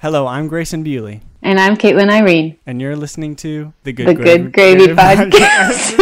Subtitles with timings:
[0.00, 2.56] Hello, I'm Grayson Bewley, And I'm Caitlin Irene.
[2.66, 5.96] and you're listening to the Good The Good Gravy Podcast.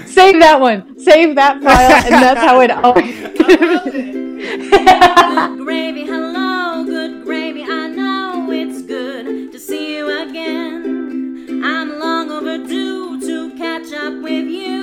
[0.08, 0.98] Save that one.
[0.98, 3.14] Save that file, and that's how it always.
[4.36, 7.62] Good gravy, hello, good gravy.
[7.62, 11.62] I know it's good to see you again.
[11.64, 14.75] I'm long overdue to catch up with you,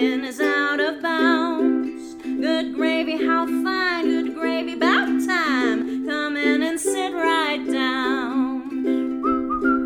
[0.00, 2.14] nothing is out of bounds.
[2.22, 6.06] Good gravy, how fine, good gravy, about time.
[6.06, 8.60] Come in and sit right down.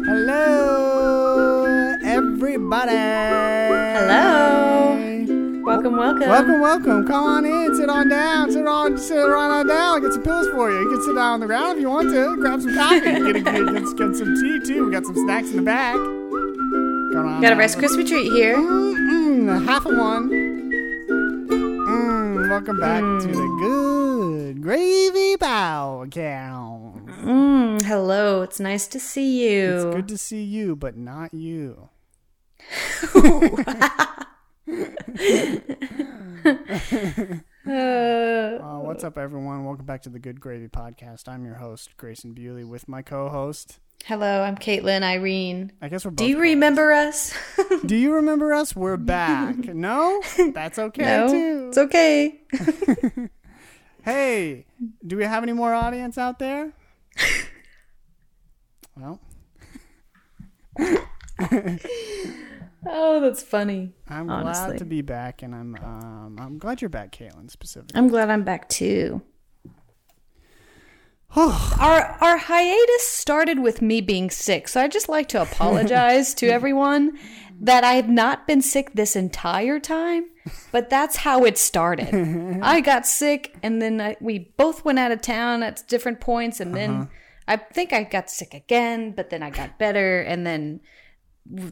[0.07, 2.93] Hello, everybody.
[3.97, 5.01] Hello.
[5.65, 6.29] Welcome, welcome.
[6.29, 7.07] Welcome, welcome.
[7.07, 7.75] Come on in.
[7.75, 8.53] Sit on down.
[8.53, 8.97] Sit on.
[8.99, 10.03] Sit right on down.
[10.03, 10.79] Get some pillows for you.
[10.79, 12.37] You can sit down on the ground if you want to.
[12.37, 13.01] Grab some coffee.
[13.01, 14.87] Get, a, get, get, get some tea too.
[14.87, 15.97] We got some snacks in the back.
[17.15, 17.41] Come on.
[17.41, 17.57] Got a.
[17.57, 18.57] Rice Krispie treat here.
[18.57, 20.29] Mm-mm, half of one.
[21.49, 27.07] Mm, welcome back to the Good Gravy Podcast.
[27.23, 29.75] Mm, hello, it's nice to see you.
[29.75, 31.89] It's good to see you, but not you.
[37.67, 39.65] Uh, what's up, everyone?
[39.65, 41.29] Welcome back to the Good Gravy Podcast.
[41.29, 43.81] I'm your host, Grayson Bewley, with my co-host.
[44.07, 45.73] Hello, I'm Caitlin Irene.
[45.83, 46.19] I guess we're both.
[46.19, 47.33] Do you remember us?
[47.87, 48.75] Do you remember us?
[48.77, 49.57] We're back.
[49.57, 51.67] No, that's okay no, too.
[51.69, 52.41] it's okay.
[54.05, 54.67] Hey,
[55.07, 56.75] do we have any more audience out there?
[58.95, 59.19] well,
[62.87, 63.95] Oh, that's funny.
[64.07, 64.67] I'm Honestly.
[64.67, 67.97] glad to be back, and I'm um, I'm glad you're back, Caitlin, specifically.
[67.99, 69.23] I'm glad I'm back too.
[71.81, 76.49] our our hiatus started with me being sick, so I just like to apologize to
[76.51, 77.19] everyone
[77.61, 80.27] that I have not been sick this entire time,
[80.71, 82.15] but that's how it started.
[82.63, 86.61] I got sick, and then I, we both went out of town at different points,
[86.61, 87.07] and then uh-huh.
[87.49, 90.81] I think I got sick again, but then I got better, and then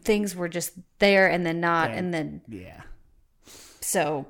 [0.00, 1.96] things were just there and then not, Yeah.
[1.96, 2.80] and then yeah.
[3.80, 4.26] so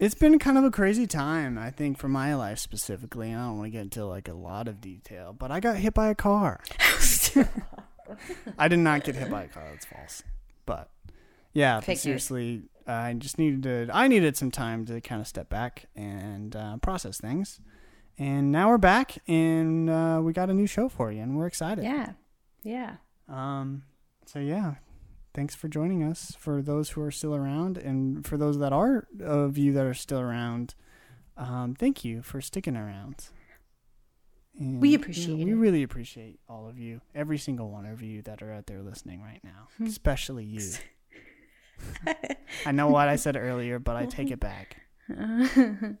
[0.00, 3.32] It's been kind of a crazy time, I think, for my life specifically.
[3.32, 5.94] I don't want to get into like a lot of detail, but I got hit
[5.94, 6.60] by a car.
[8.58, 9.64] I did not get hit by a car.
[9.70, 10.22] That's false.
[10.66, 10.90] But
[11.52, 13.88] yeah, but seriously, I just needed to.
[13.92, 17.60] I needed some time to kind of step back and uh, process things.
[18.18, 21.46] And now we're back, and uh, we got a new show for you, and we're
[21.46, 21.84] excited.
[21.84, 22.12] yeah,
[22.62, 22.96] yeah.
[23.28, 23.82] Um,
[24.26, 24.74] so yeah,
[25.34, 26.34] thanks for joining us.
[26.38, 29.94] For those who are still around, and for those that are of you that are
[29.94, 30.74] still around,
[31.36, 33.28] um, thank you for sticking around.
[34.58, 38.02] And, We you know, appreciate we really appreciate all of you, every single one of
[38.02, 39.86] you that are out there listening right now, Hmm.
[39.86, 40.62] especially you.
[42.64, 44.76] I know what I said earlier, but I take it back.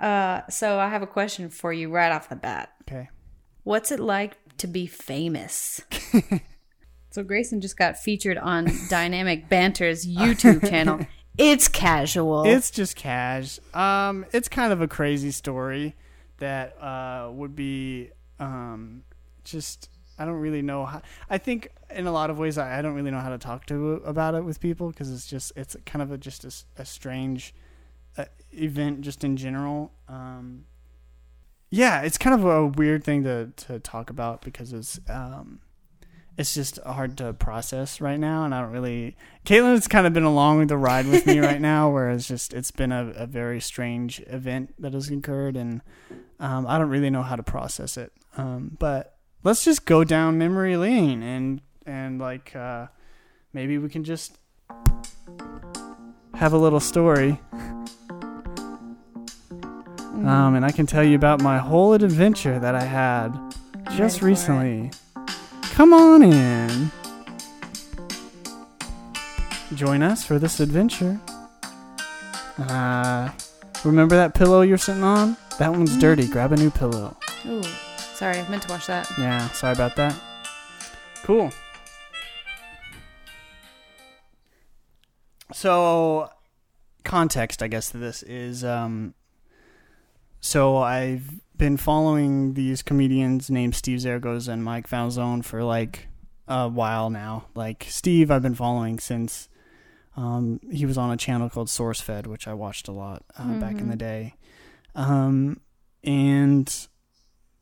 [0.00, 2.72] Uh, so I have a question for you right off the bat.
[2.88, 3.10] Okay.
[3.64, 5.82] What's it like to be famous?
[7.10, 11.00] so Grayson just got featured on Dynamic Banter's YouTube channel.
[11.38, 12.44] It's casual.
[12.44, 13.60] It's just cash.
[13.72, 15.94] Um, it's kind of a crazy story
[16.38, 19.04] that uh, would be um,
[19.44, 19.88] just.
[20.18, 21.00] I don't really know how.
[21.30, 23.64] I think in a lot of ways I, I don't really know how to talk
[23.66, 26.44] to about it with people because it's just it's kind of a, just
[26.76, 27.54] a strange
[28.18, 29.92] uh, event just in general.
[30.08, 30.66] Um,
[31.70, 35.60] yeah, it's kind of a weird thing to to talk about because it's um,
[36.40, 39.14] it's just hard to process right now, and I don't really.
[39.44, 42.54] Caitlin's kind of been along with the ride with me right now, where it's just
[42.54, 45.82] it's been a, a very strange event that has occurred, and
[46.38, 48.14] um, I don't really know how to process it.
[48.38, 52.86] Um, but let's just go down memory lane and and like uh,
[53.52, 54.38] maybe we can just
[56.36, 57.38] have a little story.
[60.24, 63.30] Um, and I can tell you about my whole adventure that I had
[63.94, 64.99] just recently it.
[65.70, 66.90] Come on in.
[69.74, 71.20] Join us for this adventure.
[72.58, 73.30] Uh,
[73.84, 75.36] remember that pillow you're sitting on?
[75.58, 76.26] That one's dirty.
[76.26, 77.16] Grab a new pillow.
[77.46, 77.62] Ooh,
[78.14, 79.10] sorry, I meant to wash that.
[79.18, 80.14] Yeah, sorry about that.
[81.22, 81.50] Cool.
[85.52, 86.30] So,
[87.04, 89.14] context, I guess, to this is um,
[90.40, 96.08] so I've been following these comedians named Steve Zaragoza and Mike Falzone for like
[96.48, 97.44] a while now.
[97.54, 99.50] Like, Steve, I've been following since
[100.16, 103.78] um, he was on a channel called SourceFed, which I watched a lot uh, back
[103.78, 104.36] in the day.
[104.94, 105.60] Um,
[106.02, 106.88] and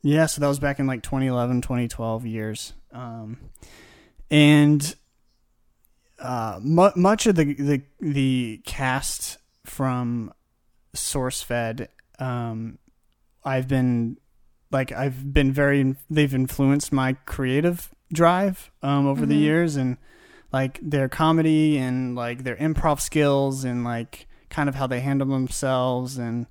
[0.01, 2.73] yeah, so that was back in like 2011, 2012 years.
[2.93, 3.37] Um,
[4.31, 4.95] and
[6.19, 10.33] uh, mu- much of the, the the cast from
[10.95, 12.79] SourceFed, um,
[13.43, 14.17] I've been
[14.71, 19.41] like I've been very they've influenced my creative drive um, over the Mhm.
[19.41, 19.97] years and
[20.51, 25.27] like their comedy and like their improv skills and like kind of how they handle
[25.27, 26.47] themselves and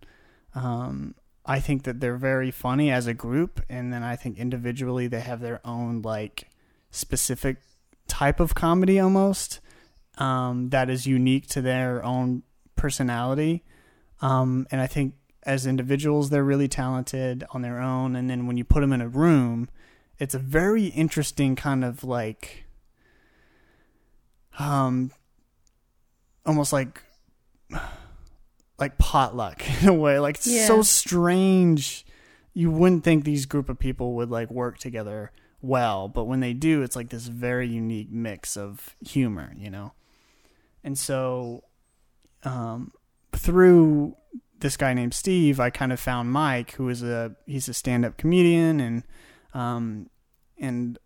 [0.54, 1.14] um,
[1.44, 5.20] I think that they're very funny as a group and then I think individually they
[5.20, 6.48] have their own like
[6.90, 7.58] specific
[8.06, 9.60] type of comedy almost
[10.18, 12.42] um, that is unique to their own
[12.76, 13.64] personality
[14.20, 15.14] um, and I think
[15.48, 18.14] as individuals they're really talented on their own.
[18.14, 19.68] And then when you put them in a room
[20.18, 22.64] it's a very interesting kind of like
[24.58, 25.10] um
[26.44, 27.02] almost like
[28.78, 30.18] like potluck in a way.
[30.18, 32.04] Like it's so strange.
[32.52, 36.52] You wouldn't think these group of people would like work together well but when they
[36.52, 39.94] do it's like this very unique mix of humor you know?
[40.84, 41.64] And so
[42.44, 42.92] um
[43.32, 44.14] through
[44.60, 48.16] this guy named Steve, I kind of found Mike, who is a he's a stand-up
[48.16, 49.02] comedian, and
[49.54, 50.10] um,
[50.58, 50.98] and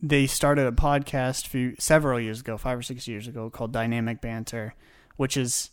[0.00, 4.20] they started a podcast few, several years ago, five or six years ago, called Dynamic
[4.20, 4.74] Banter,
[5.16, 5.70] which is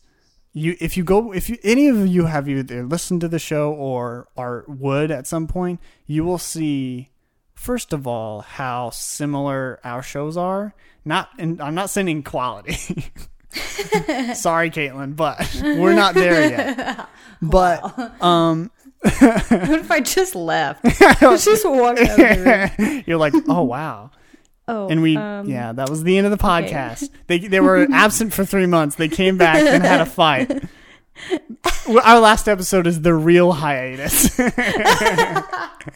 [0.53, 3.71] you if you go if you any of you have either listened to the show
[3.71, 7.09] or are would at some point, you will see
[7.53, 10.73] first of all how similar our shows are.
[11.03, 13.11] Not and I'm not saying quality.
[13.53, 17.07] Sorry, Caitlin, but we're not there yet.
[17.43, 18.69] But um,
[19.01, 20.83] What if I just left?
[21.19, 24.11] just walked out of the you're like, oh wow,
[24.67, 27.09] Oh, and we um, yeah, that was the end of the podcast.
[27.25, 28.95] They they were absent for three months.
[28.95, 30.63] They came back and had a fight.
[31.89, 34.37] Our last episode is the real hiatus.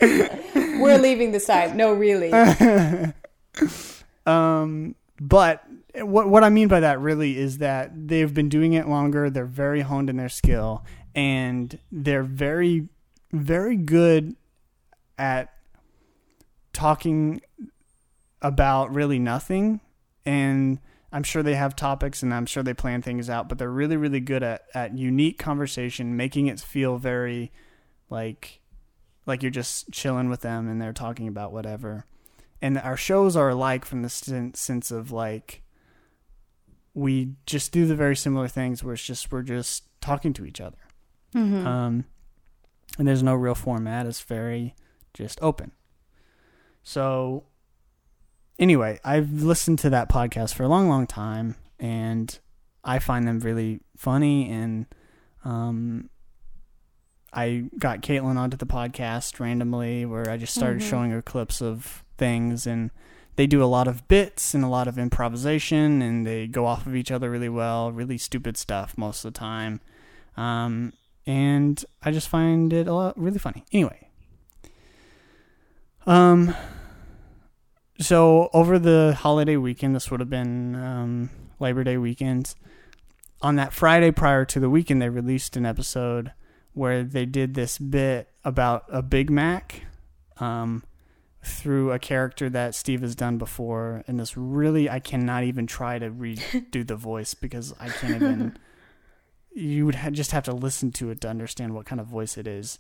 [0.02, 1.76] We're leaving the site.
[1.76, 2.32] No, really.
[4.26, 5.64] Um, but
[6.02, 9.30] what what I mean by that really is that they've been doing it longer.
[9.30, 10.84] They're very honed in their skill,
[11.14, 12.90] and they're very
[13.32, 14.36] very good
[15.18, 15.54] at
[16.74, 17.42] talking
[18.42, 19.82] about really nothing.
[20.26, 20.80] And
[21.12, 23.48] I'm sure they have topics, and I'm sure they plan things out.
[23.50, 27.52] But they're really really good at at unique conversation, making it feel very
[28.10, 28.62] like
[29.26, 32.06] like you're just chilling with them and they're talking about whatever
[32.62, 35.62] and our shows are alike from the sen- sense of like
[36.96, 40.60] we just do the very similar things where it's just we're just talking to each
[40.60, 40.78] other
[41.36, 41.66] Mhm.
[41.66, 42.06] um
[42.98, 44.74] and there's no real format it's very
[45.14, 45.72] just open
[46.84, 47.44] so
[48.60, 52.40] anyway i've listened to that podcast for a long long time and
[52.84, 54.86] i find them really funny and
[55.44, 56.10] um
[57.38, 60.90] I got Caitlin onto the podcast randomly where I just started Mhm.
[60.90, 62.92] showing her clips of things and
[63.36, 66.86] they do a lot of bits and a lot of improvisation and they go off
[66.86, 69.82] of each other really well, really stupid stuff most of the time.
[70.38, 70.94] Um,
[71.26, 73.66] and I just find it a lot really funny.
[73.72, 74.10] Anyway.
[76.06, 76.56] Um
[78.00, 81.30] so over the holiday weekend, this would have been um,
[81.60, 82.54] Labor Day weekend.
[83.42, 86.34] On that Friday prior to the weekend, they released an episode
[86.74, 89.86] where they did this bit about a Big Mac
[90.38, 90.84] um,
[91.46, 94.04] through a character that Steve has done before.
[94.08, 98.58] And this really, I cannot even try to redo the voice because I can't even.
[99.58, 102.38] You would ha- just have to listen to it to understand what kind of voice
[102.38, 102.78] it is.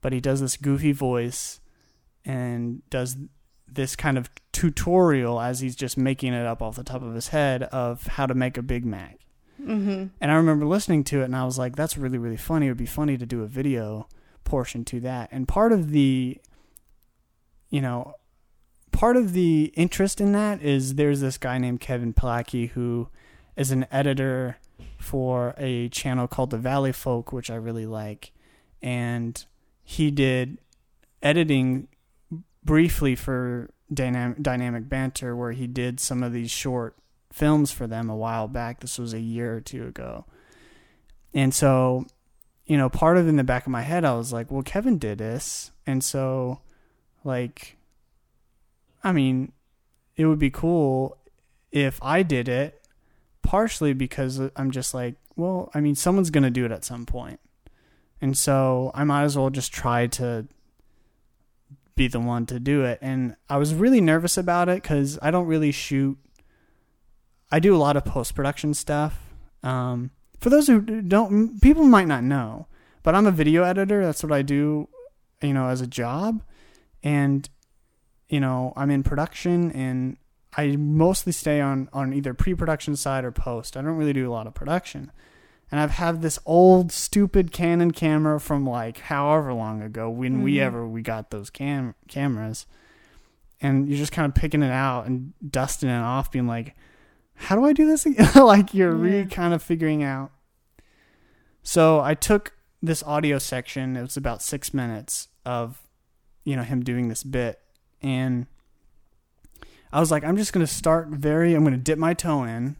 [0.00, 1.60] But he does this goofy voice
[2.24, 3.16] and does
[3.68, 7.28] this kind of tutorial as he's just making it up off the top of his
[7.28, 9.20] head of how to make a Big Mac.
[9.62, 10.06] Mm-hmm.
[10.20, 12.66] And I remember listening to it and I was like, that's really, really funny.
[12.66, 14.08] It would be funny to do a video
[14.42, 15.28] portion to that.
[15.30, 16.40] And part of the,
[17.70, 18.14] you know,
[18.92, 23.08] part of the interest in that is there's this guy named Kevin Plackey who
[23.56, 24.58] is an editor
[24.98, 28.32] for a channel called The Valley Folk, which I really like.
[28.82, 29.44] And
[29.82, 30.58] he did
[31.22, 31.88] editing
[32.64, 36.96] briefly for Dynam- Dynamic Banter, where he did some of these short
[37.32, 38.80] films for them a while back.
[38.80, 40.26] This was a year or two ago.
[41.34, 42.06] And so,
[42.66, 44.98] you know, part of in the back of my head, I was like, well, Kevin
[44.98, 45.70] did this.
[45.86, 46.60] And so,
[47.28, 47.76] like,
[49.04, 49.52] I mean,
[50.16, 51.16] it would be cool
[51.70, 52.82] if I did it,
[53.42, 57.06] partially because I'm just like, well, I mean, someone's going to do it at some
[57.06, 57.38] point.
[58.20, 60.48] And so I might as well just try to
[61.94, 62.98] be the one to do it.
[63.00, 66.18] And I was really nervous about it because I don't really shoot
[67.50, 69.20] I do a lot of post production stuff.
[69.62, 72.66] Um, for those who don't, people might not know,
[73.02, 74.04] but I'm a video editor.
[74.04, 74.88] That's what I do,
[75.42, 76.42] you know, as a job.
[77.08, 77.48] And,
[78.28, 80.18] you know, I'm in production and
[80.56, 83.76] I mostly stay on on either pre-production side or post.
[83.76, 85.10] I don't really do a lot of production.
[85.70, 90.54] And I've had this old stupid Canon camera from like however long ago when we
[90.56, 90.62] Mhm.
[90.62, 92.66] ever we got those cam cameras.
[93.60, 96.74] And you're just kind of picking it out and dusting it off being like
[97.34, 98.30] how do I do this again?
[98.34, 100.30] like you're really kind of figuring out.
[101.62, 105.82] So I took this audio section, it was about 6 minutes of
[106.48, 107.60] you know him doing this bit
[108.00, 108.46] and
[109.92, 111.54] I was like, I'm just gonna start very.
[111.54, 112.76] I'm gonna dip my toe in,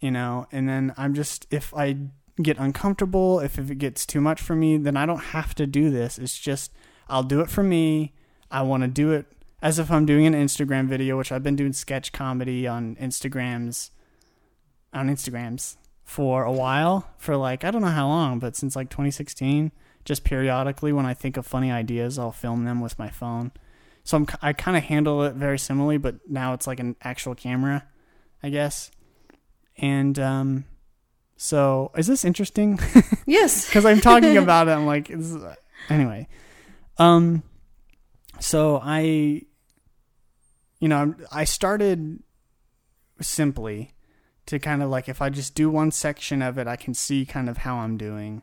[0.00, 1.96] you know, and then I'm just if I
[2.42, 5.66] get uncomfortable, if, if it gets too much for me, then I don't have to
[5.66, 6.18] do this.
[6.18, 6.72] It's just
[7.08, 8.12] I'll do it for me.
[8.50, 9.26] I want to do it
[9.62, 13.90] as if I'm doing an Instagram video, which I've been doing sketch comedy on Instagrams,
[14.92, 18.90] on Instagrams for a while, for like I don't know how long, but since like
[18.90, 19.72] 2016.
[20.06, 23.52] Just periodically, when I think of funny ideas, I'll film them with my phone.
[24.04, 27.34] So I'm, I kind of handle it very similarly, but now it's like an actual
[27.34, 27.84] camera,
[28.42, 28.90] I guess.
[29.76, 30.64] And um,
[31.36, 32.78] so is this interesting?
[33.28, 33.66] Yes.
[33.66, 34.70] Because I'm talking about it.
[34.70, 35.12] I'm like,
[35.88, 36.28] anyway.
[36.96, 37.42] Um,
[38.38, 39.42] so I,
[40.78, 42.22] you know, I started
[43.20, 43.92] simply
[44.46, 47.26] to kind of like if I just do one section of it, I can see
[47.26, 48.42] kind of how I'm doing,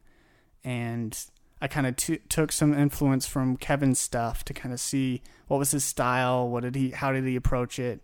[0.65, 1.17] and
[1.63, 5.59] I kind of t- took some influence from Kevin's stuff to kind of see what
[5.59, 8.03] was his style, what did he, how did he approach it,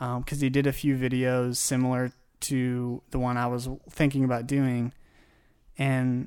[0.00, 2.10] um, because he did a few videos similar
[2.40, 4.92] to the one I was thinking about doing,
[5.78, 6.26] and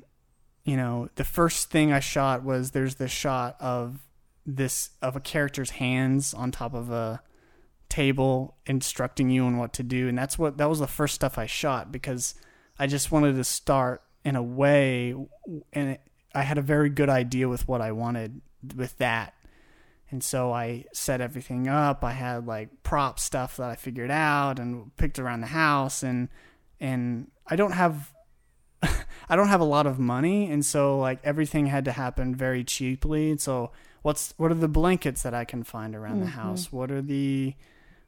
[0.64, 3.98] you know the first thing I shot was there's this shot of
[4.46, 7.20] this of a character's hands on top of a
[7.90, 10.08] table instructing you on what to do.
[10.08, 12.34] And that's what that was the first stuff I shot because
[12.78, 15.14] I just wanted to start in a way
[15.74, 15.98] and
[16.34, 18.40] I had a very good idea with what I wanted
[18.76, 19.34] with that.
[20.10, 22.02] And so I set everything up.
[22.04, 26.02] I had like prop stuff that I figured out and picked around the house.
[26.02, 26.28] And
[26.80, 28.12] and I don't have
[28.82, 30.50] I don't have a lot of money.
[30.50, 33.30] And so like everything had to happen very cheaply.
[33.30, 33.70] And so
[34.02, 36.30] what's what are the blankets that I can find around the Mhm.
[36.30, 36.72] house?
[36.72, 37.54] What are the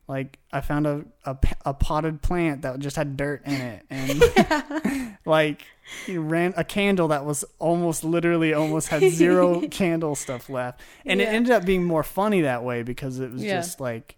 [0.09, 1.05] like I found a
[1.65, 5.63] a potted plant that just had dirt in it and like
[6.07, 11.21] you ran a candle that was almost literally almost had zero candle stuff left and
[11.21, 13.57] it ended up being more funny that way because it was Yeah.
[13.61, 14.17] just like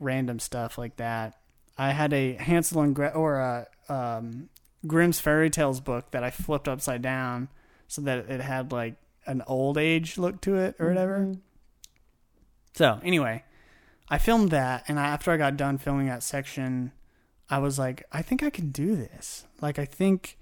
[0.00, 1.38] random stuff like that
[1.78, 4.48] I had a Hansel and Gretel or a um,
[4.86, 7.48] Grimm's fairy tales book that I flipped upside down
[7.88, 11.18] so that it had like an old age look to it or whatever.
[11.20, 11.38] Mhm.
[12.74, 13.44] So anyway,
[14.12, 16.92] I filmed that, and I, after I got done filming that section,
[17.48, 19.46] I was like, I think I can do this.
[19.62, 20.36] Like, I think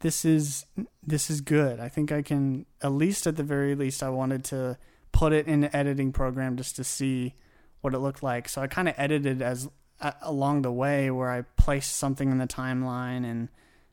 [0.00, 0.66] this is
[1.02, 1.80] this is good.
[1.80, 4.02] I think I can at least at the very least.
[4.02, 4.76] I wanted to
[5.12, 7.32] put it in the editing program just to see
[7.80, 8.46] what it looked like.
[8.46, 9.70] So I kind of edited as
[10.02, 13.48] uh, along the way where I placed something in the timeline and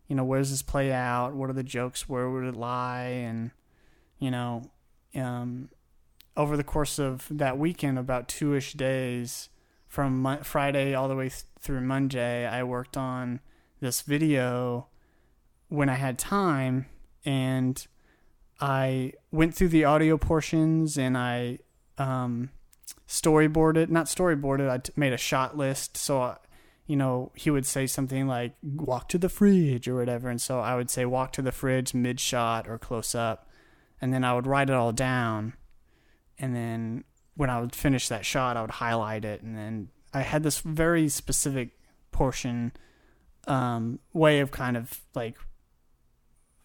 [0.09, 1.35] you know where does this play out?
[1.35, 2.09] What are the jokes?
[2.09, 3.23] Where would it lie?
[3.23, 3.51] And
[4.19, 4.69] you know,
[5.15, 5.69] um,
[6.37, 9.49] over the course of that weekend, about two ish days,
[9.91, 13.41] from Mon- Friday all the way th- through Monday, I worked on
[13.81, 14.87] this video
[15.67, 16.85] when I had time,
[17.25, 17.85] and
[18.61, 21.59] I went through the audio portions and I
[21.97, 22.51] um,
[23.05, 25.97] storyboarded, not storyboarded, I t- made a shot list.
[25.97, 26.37] So, I,
[26.87, 30.29] you know, he would say something like, walk to the fridge or whatever.
[30.29, 33.49] And so I would say, walk to the fridge mid shot or close up.
[33.99, 35.53] And then I would write it all down.
[36.41, 37.03] And then
[37.35, 39.41] when I would finish that shot, I would highlight it.
[39.41, 41.69] And then I had this very specific
[42.11, 42.73] portion
[43.47, 45.35] um, way of kind of like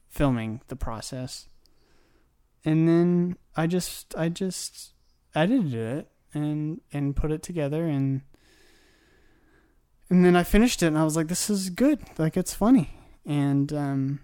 [0.09, 1.47] filming the process.
[2.64, 4.95] And then I just I just
[5.35, 8.23] edited it and and put it together and
[10.11, 12.99] and then I finished it and I was like this is good like it's funny
[13.25, 14.21] and um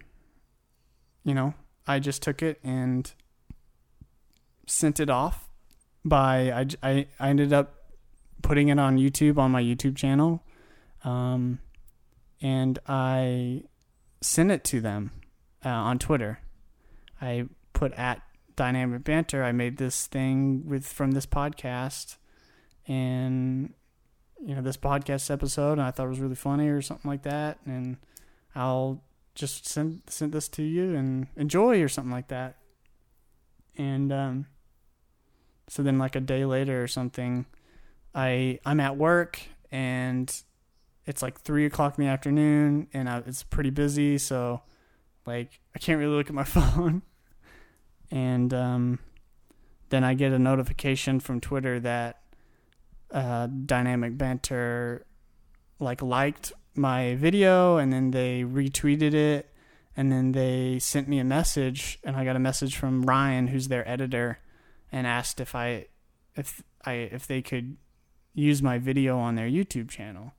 [1.22, 1.54] you know
[1.86, 3.12] I just took it and
[4.66, 5.41] sent it off
[6.04, 7.74] by I, I, I ended up
[8.42, 10.42] putting it on YouTube on my YouTube channel
[11.04, 11.60] um
[12.40, 13.62] and I
[14.20, 15.12] sent it to them
[15.64, 16.40] uh, on Twitter.
[17.20, 18.22] I put at
[18.56, 19.44] dynamic banter.
[19.44, 22.16] I made this thing with from this podcast
[22.88, 23.72] and
[24.44, 27.22] you know this podcast episode and I thought it was really funny or something like
[27.22, 27.96] that and
[28.56, 29.02] I'll
[29.34, 32.56] just send send this to you and enjoy or something like that.
[33.78, 34.46] And um
[35.72, 37.46] so then like a day later or something
[38.14, 40.30] I I'm at work and
[41.06, 44.18] it's like three o'clock in the afternoon and I, it's pretty busy.
[44.18, 44.60] So
[45.24, 47.00] like I can't really look at my phone.
[48.10, 48.98] And um
[49.88, 52.20] then I get a notification from Twitter that
[53.10, 55.06] uh, Dynamic Banter
[55.80, 59.48] like liked my video and then they retweeted it
[59.96, 63.68] and then they sent me a message and I got a message from Ryan who's
[63.68, 64.38] their editor
[64.92, 65.86] and asked if I
[66.36, 67.76] if I if they could
[68.34, 70.32] use my video on their YouTube channel.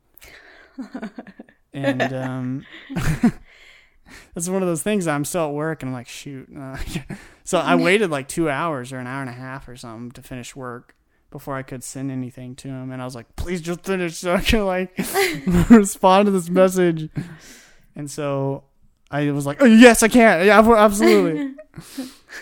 [1.73, 2.65] and um
[4.35, 6.47] it's one of those things I'm still at work and I'm like shoot.
[6.55, 6.77] Uh,
[7.43, 10.21] so I waited like 2 hours or an hour and a half or something to
[10.21, 10.95] finish work
[11.31, 14.35] before I could send anything to him and I was like please just finish so
[14.35, 14.95] I can like
[15.69, 17.09] respond to this message.
[17.95, 18.63] And so
[19.13, 20.45] I was like, "Oh yes, I can.
[20.45, 21.53] Yeah, absolutely."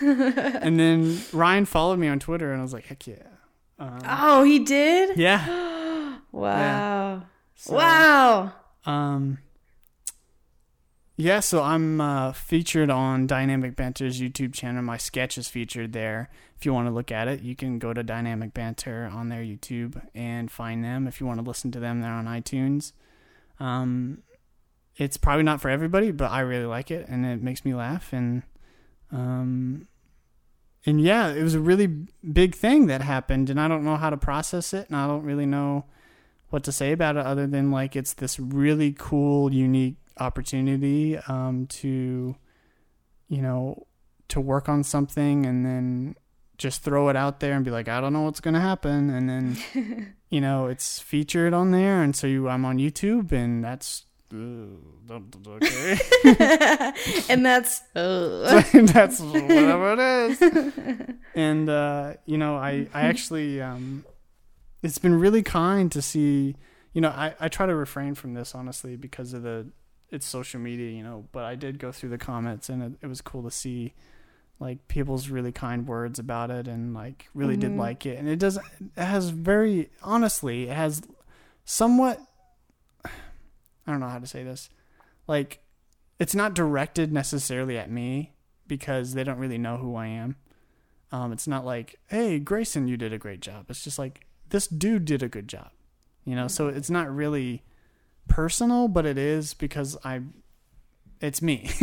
[0.00, 3.16] and then Ryan followed me on Twitter, and I was like, "Heck yeah!"
[3.78, 5.16] Um, Oh, he did?
[5.18, 6.16] yeah.
[6.32, 7.24] Wow.
[7.54, 8.52] So, Wow.
[8.86, 9.38] Um.
[11.16, 14.82] Yeah, so I'm uh, featured on Dynamic Banter's YouTube channel.
[14.82, 16.30] My sketch is featured there.
[16.56, 19.42] If you want to look at it, you can go to Dynamic Banter on their
[19.42, 21.06] YouTube and find them.
[21.06, 22.92] If you want to listen to them, they're on iTunes.
[23.60, 24.22] Um,
[24.96, 28.12] it's probably not for everybody, but I really like it, and it makes me laugh.
[28.12, 28.42] And
[29.10, 29.88] um,
[30.84, 34.10] and yeah, it was a really big thing that happened, and I don't know how
[34.10, 35.84] to process it, and I don't really know
[36.50, 41.66] what to say about it other than like it's this really cool, unique opportunity um,
[41.66, 42.36] to,
[43.28, 43.86] you know,
[44.28, 46.14] to work on something and then
[46.58, 49.28] just throw it out there and be like, I don't know what's gonna happen, and
[49.28, 54.06] then, you know, it's featured on there, and so you, I'm on YouTube, and that's.
[54.32, 55.98] Uh, Okay,
[57.28, 61.16] and that's uh, that's whatever it is.
[61.34, 64.04] And uh, you know, I I actually um,
[64.82, 66.56] it's been really kind to see.
[66.92, 69.68] You know, I I try to refrain from this honestly because of the
[70.10, 70.90] it's social media.
[70.90, 73.50] You know, but I did go through the comments and it, it was cool to
[73.50, 73.94] see
[74.60, 77.78] like people's really kind words about it and like really did Mhm.
[77.78, 78.62] like it and it does it
[79.02, 81.02] has very honestly it has
[81.64, 82.20] somewhat
[83.90, 84.70] don't know how to say this.
[85.26, 85.60] Like
[86.18, 88.32] it's not directed necessarily at me
[88.68, 90.36] because they don't really know who i am.
[91.10, 93.66] Um it's not like hey grayson you did a great job.
[93.68, 95.70] It's just like this dude did a good job
[96.24, 96.46] you know?
[96.46, 97.64] So it's not really
[98.28, 100.20] personal but it is because i
[101.20, 101.70] it's me.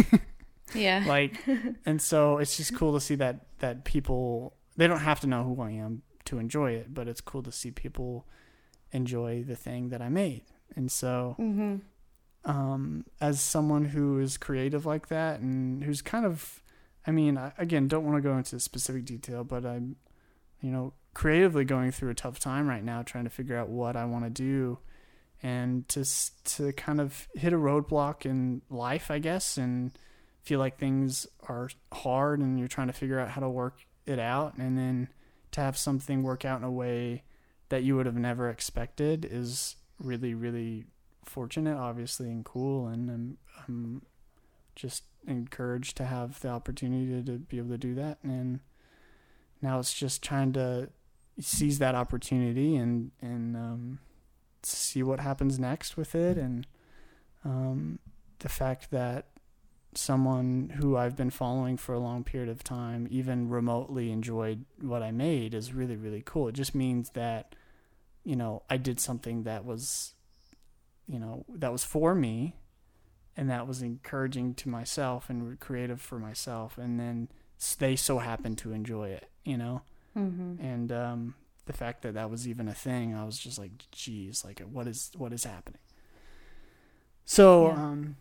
[0.76, 1.04] Yeah.
[1.08, 1.34] like
[1.86, 5.44] and so it's just cool to see that that people they don't have to know
[5.44, 8.28] who I am to enjoy it but it's cool to see people
[8.92, 10.44] enjoy the thing that I made
[10.76, 11.76] and so hmm
[12.46, 16.64] um as someone who is creative like that and who's kind of
[17.06, 19.98] I mean I, again don't want to go into specific detail but I'm
[20.62, 23.98] you know creatively going through a tough time right now trying to figure out what
[23.98, 24.80] I want to do
[25.44, 26.06] and to
[26.46, 29.92] to kind of hit a roadblock in life I guess and
[30.42, 34.20] feel like things are hard and you're trying to figure out how to work it
[34.20, 34.58] out.
[34.58, 35.10] And then
[35.52, 37.24] to have something work out in a way
[37.70, 40.86] that you would have never expected is really really
[41.26, 44.02] fortunate obviously and cool and I'm, I'm
[44.76, 48.62] just encouraged to have the opportunity to be able to do that and
[49.62, 50.90] now it's just trying to
[51.40, 54.00] seize that opportunity and and um,
[54.64, 56.66] see what happens next with it and
[57.46, 58.00] um,
[58.40, 59.28] the fact that
[59.94, 65.02] someone who I've been following for a long period of time even remotely enjoyed what
[65.02, 66.48] I made is really really cool.
[66.48, 67.56] It just means that
[68.30, 70.14] you know I did something that was
[71.08, 72.56] you know that was for me
[73.36, 77.30] and that was encouraging to myself and creative for myself and then
[77.80, 79.82] they so happened to enjoy it, you know?
[80.14, 81.34] hmm and um,
[81.66, 84.88] the fact that that was even a thing, I was just like, "Geez, like what
[84.88, 85.82] is what is happening?"
[87.26, 87.74] So Yeah.
[87.74, 88.16] um,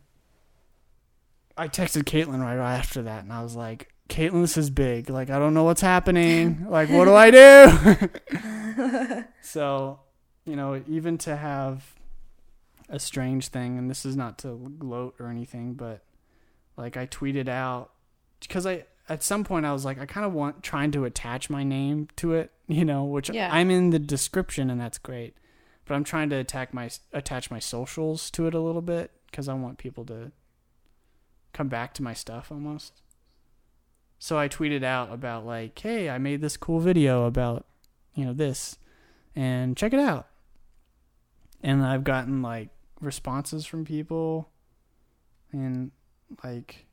[1.57, 5.11] I texted Caitlin right after that, and I was like, "Caitlin, this is big.
[5.11, 6.66] Like, I don't know what's happening.
[6.71, 10.01] like, what do I do?" so,
[10.44, 11.94] you know, even to have
[12.88, 16.03] a strange thing, and this is not to gloat or anything, but
[16.77, 17.90] like I tweeted out
[18.40, 21.51] because I at some point I was like I kind of want trying to attach
[21.51, 23.51] my name to it, you know, which Yeah.
[23.53, 25.35] I'm in the description and that's great.
[25.85, 29.49] But I'm trying to attack my attach my socials to it a little bit cuz
[29.49, 30.33] I want people to
[31.53, 33.03] come back to my stuff almost.
[34.19, 37.67] So I tweeted out about like, "Hey, I made this cool video about,
[38.15, 38.79] you know, this
[39.37, 40.29] and check it out."
[41.63, 42.69] And I've gotten like
[43.01, 44.51] responses from people
[45.53, 45.93] and
[46.43, 46.87] like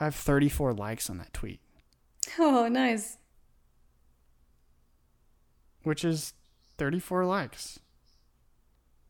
[0.00, 1.60] I have 34 likes on that tweet,
[2.38, 3.18] Oh, nice.
[5.82, 6.34] which is
[6.78, 7.78] 34 likes.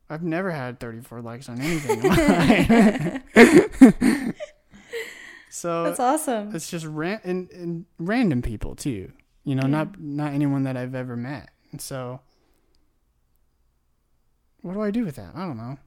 [0.09, 3.23] I've never had 34 likes on anything.
[5.55, 6.55] so That's awesome.
[6.55, 9.11] it's just ran- and, and random people too.
[9.43, 11.49] You know, not not anyone that I've ever met.
[11.71, 12.21] And so,
[14.61, 15.31] what do I do with that?
[15.35, 15.77] I don't know.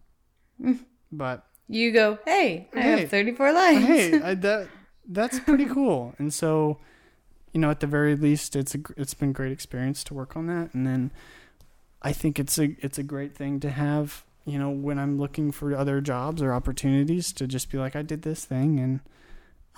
[0.63, 0.79] Mm.
[1.11, 3.01] But You go, hey, I Hey.
[3.01, 3.85] have 34 lives.
[3.87, 4.69] hey, I, that
[5.09, 6.15] that's pretty cool.
[6.19, 6.79] And so,
[7.53, 10.37] you know, at the very least, it's a it's been a great experience to work
[10.37, 10.75] on that.
[10.75, 11.11] And then,
[12.03, 14.25] I think it's a it's a great thing to have.
[14.45, 18.03] You know, when I'm looking for other jobs or opportunities, to just be like, I
[18.03, 19.01] did this thing, and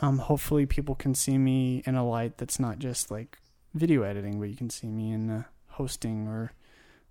[0.01, 3.39] um, hopefully people can see me in a light that's not just like
[3.75, 6.53] video editing, but you can see me in the hosting or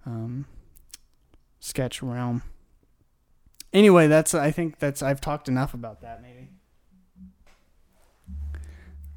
[0.05, 0.45] um,
[1.59, 2.43] sketch realm.
[3.73, 6.21] Anyway, that's I think that's I've talked enough about that.
[6.21, 6.49] Maybe.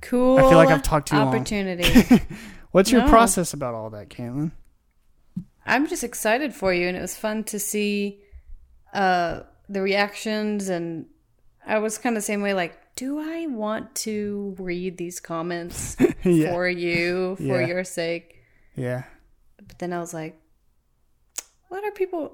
[0.00, 0.38] Cool.
[0.38, 1.28] I feel like I've talked too long.
[1.28, 2.22] opportunity.
[2.70, 4.52] What's your process about all that, Caitlin?
[5.66, 8.20] I'm just excited for you, and it was fun to see
[8.94, 10.68] uh, the reactions.
[10.68, 11.06] And
[11.66, 15.96] I was kind of the same way, like, do I want to read these comments
[16.24, 17.66] yeah, for you, for Yeah.
[17.66, 18.36] your sake?
[18.76, 19.04] yeah,
[19.56, 20.38] But then I was like,
[21.68, 22.32] what are people?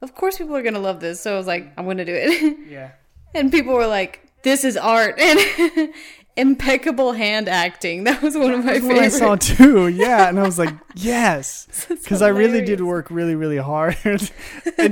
[0.00, 1.20] Of course, people are gonna love this.
[1.20, 2.58] So I was like, I'm gonna do it.
[2.68, 2.92] yeah.
[3.34, 5.92] and people were like, this is art and
[6.36, 8.04] impeccable hand acting.
[8.04, 9.88] That was one of my That's what I saw too.
[9.88, 13.96] Yeah, and I was like, yes, because I really did work really, really hard.
[14.04, 14.20] and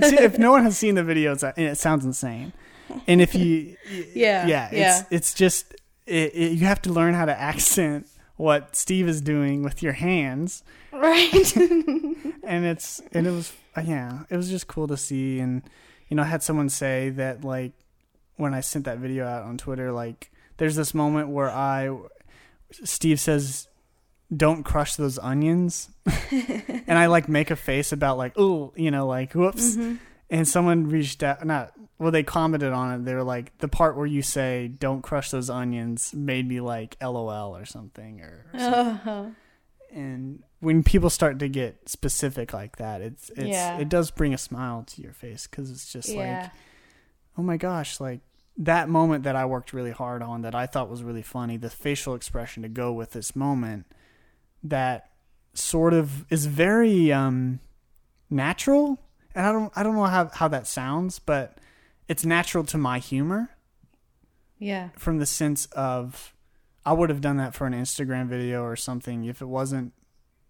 [0.03, 2.53] t- if no one has seen the videos, uh, it sounds insane.
[3.07, 4.07] And if you, Yeah,
[4.46, 4.98] yeah, yeah.
[4.98, 5.74] it's it's just
[6.07, 9.92] it, it, you have to learn how to accent what Steve is doing with your
[9.92, 10.62] hands.
[10.92, 11.57] Right.
[12.50, 15.62] and it's and it was uh, yeah it was just cool to see and
[16.09, 17.72] you know i had someone say that like
[18.37, 21.88] when i sent that video out on twitter like there's this moment where i
[22.85, 23.68] steve says
[24.37, 25.90] don't crush those onions
[26.31, 29.76] and i like make a face about like oh you know like whoops
[30.31, 33.97] and someone reached out not well they commented on it they were like the part
[33.97, 38.59] where you say don't crush those onions made me like lol or something or, or
[38.59, 39.25] something uh-huh.
[39.93, 43.79] and when people start to get specific like that it's it's Yeah.
[43.79, 46.43] it does bring a smile to your face because it's just Yeah.
[46.43, 46.51] like
[47.38, 48.21] oh my gosh like
[48.57, 51.71] that moment that i worked really hard on that i thought was really funny the
[51.71, 53.87] facial expression to go with this moment
[54.62, 55.11] that
[55.55, 57.59] sort of is very um
[58.29, 58.99] natural
[59.35, 61.59] and i don't i don't know how, how that sounds but
[62.09, 63.51] it's natural to my humor
[64.59, 64.88] Yeah.
[64.99, 66.35] from the sense of
[66.85, 69.93] I would have done that for an Instagram video or something if it wasn't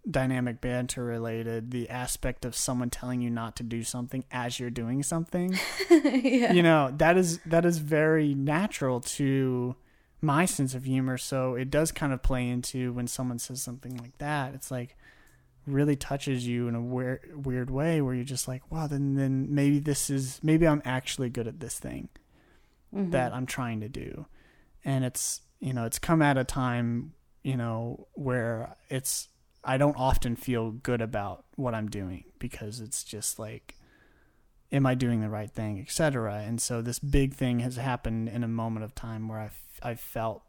[0.09, 4.69] dynamic banter related the aspect of someone telling you not to do something as you're
[4.71, 5.55] doing something
[5.91, 6.51] yeah.
[6.53, 9.75] you know that is that is very natural to
[10.21, 13.95] my sense of humor so it does kind of play into when someone says something
[13.97, 14.95] like that it's like
[15.67, 19.47] really touches you in a weird weird way where you're just like wow then then
[19.53, 22.09] maybe this is maybe I'm actually good at this thing
[22.93, 23.11] Mm-hmm.
[23.11, 24.25] that I'm trying to do.
[24.83, 29.29] And it's, you know, it's come at a time, you know, where it's,
[29.63, 33.77] I don't often feel good about what I'm doing because it's just like,
[34.73, 36.43] am I doing the right thing, etc.
[36.45, 39.95] And so this big thing has happened in a moment of time where I, I
[39.95, 40.43] felt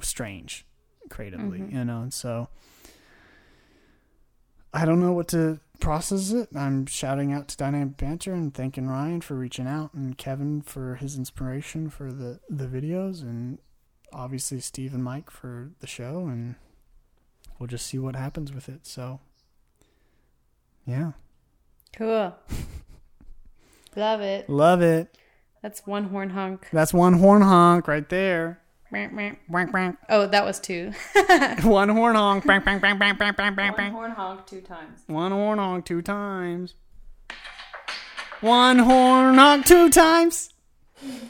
[0.00, 0.64] strange
[1.10, 1.72] creatively, Mhm.
[1.74, 2.48] you know, and so
[4.76, 6.50] I don't know what to process it.
[6.54, 10.96] I'm shouting out to Dynamic Banter and thanking Ryan for reaching out and Kevin for
[10.96, 13.58] his inspiration for the, the videos and
[14.12, 16.56] obviously Steve and Mike for the show and
[17.58, 18.86] we'll just see what happens with it.
[18.86, 19.20] So
[20.86, 21.12] yeah.
[21.96, 22.34] Cool.
[23.96, 24.50] Love it.
[24.50, 25.16] Love it.
[25.62, 26.68] That's one horn honk.
[26.70, 28.60] That's one horn honk right there.
[28.92, 29.32] Meow, meow.
[29.48, 29.96] Wank, wank.
[30.08, 30.92] Oh, that was two.
[31.62, 32.46] one horn honk.
[32.46, 33.92] Bang, bang, bang, bang, bang, bang, bang, One bang.
[33.92, 35.00] horn honk two times.
[35.06, 36.74] One horn honk two times.
[38.40, 40.50] One horn honk two times.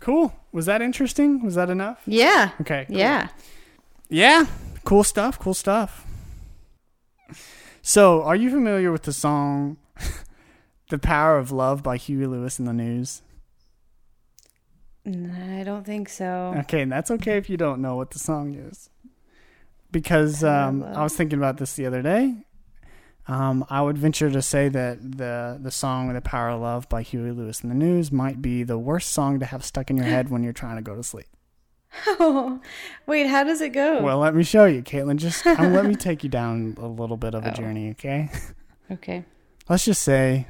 [0.00, 0.34] cool.
[0.52, 1.42] Was that interesting?
[1.42, 2.02] Was that enough?
[2.06, 2.50] Yeah.
[2.60, 2.86] Okay.
[2.88, 2.96] cool.
[2.96, 3.28] Yeah.
[4.08, 4.46] Yeah.
[4.84, 5.38] Cool stuff.
[5.38, 6.04] Cool stuff.
[7.80, 9.76] So, are you familiar with the song
[10.90, 13.22] The Power of Love by Huey Lewis and the News?
[15.06, 16.54] I don't think so.
[16.60, 18.88] Okay, and that's okay if you don't know what the song is.
[19.90, 20.82] Because um.
[20.84, 22.34] I was thinking about this the other day.
[23.28, 27.02] Um, I would venture to say that the the song "The Power of Love" by
[27.02, 30.06] Huey Lewis and the News might be the worst song to have stuck in your
[30.06, 31.26] head when you're trying to go to sleep.
[32.06, 32.60] Oh,
[33.06, 34.00] wait, how does it go?
[34.02, 35.16] Well, let me show you, Caitlin.
[35.16, 37.54] Just um, let me take you down a little bit of a Oh.
[37.54, 38.30] journey, okay?
[38.90, 39.24] okay.
[39.68, 40.46] Let's just say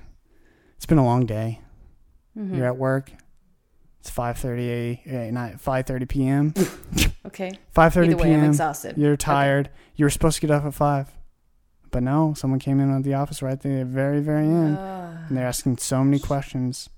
[0.77, 1.61] it's been a long day.
[2.39, 2.57] Mhm.
[2.57, 3.13] You're at work.
[4.03, 6.53] It's five thirty a not five thirty p.m.
[7.25, 7.53] Okay.
[7.71, 8.51] Five thirty Either way, I'm p.m.
[8.51, 8.99] exhausted.
[8.99, 9.71] You're tired.
[9.95, 11.09] You were supposed to get up at five,
[11.93, 12.35] but no.
[12.35, 15.17] Someone came in at the office right at the very, very end, Ugh.
[15.29, 16.91] and they're asking so many questions.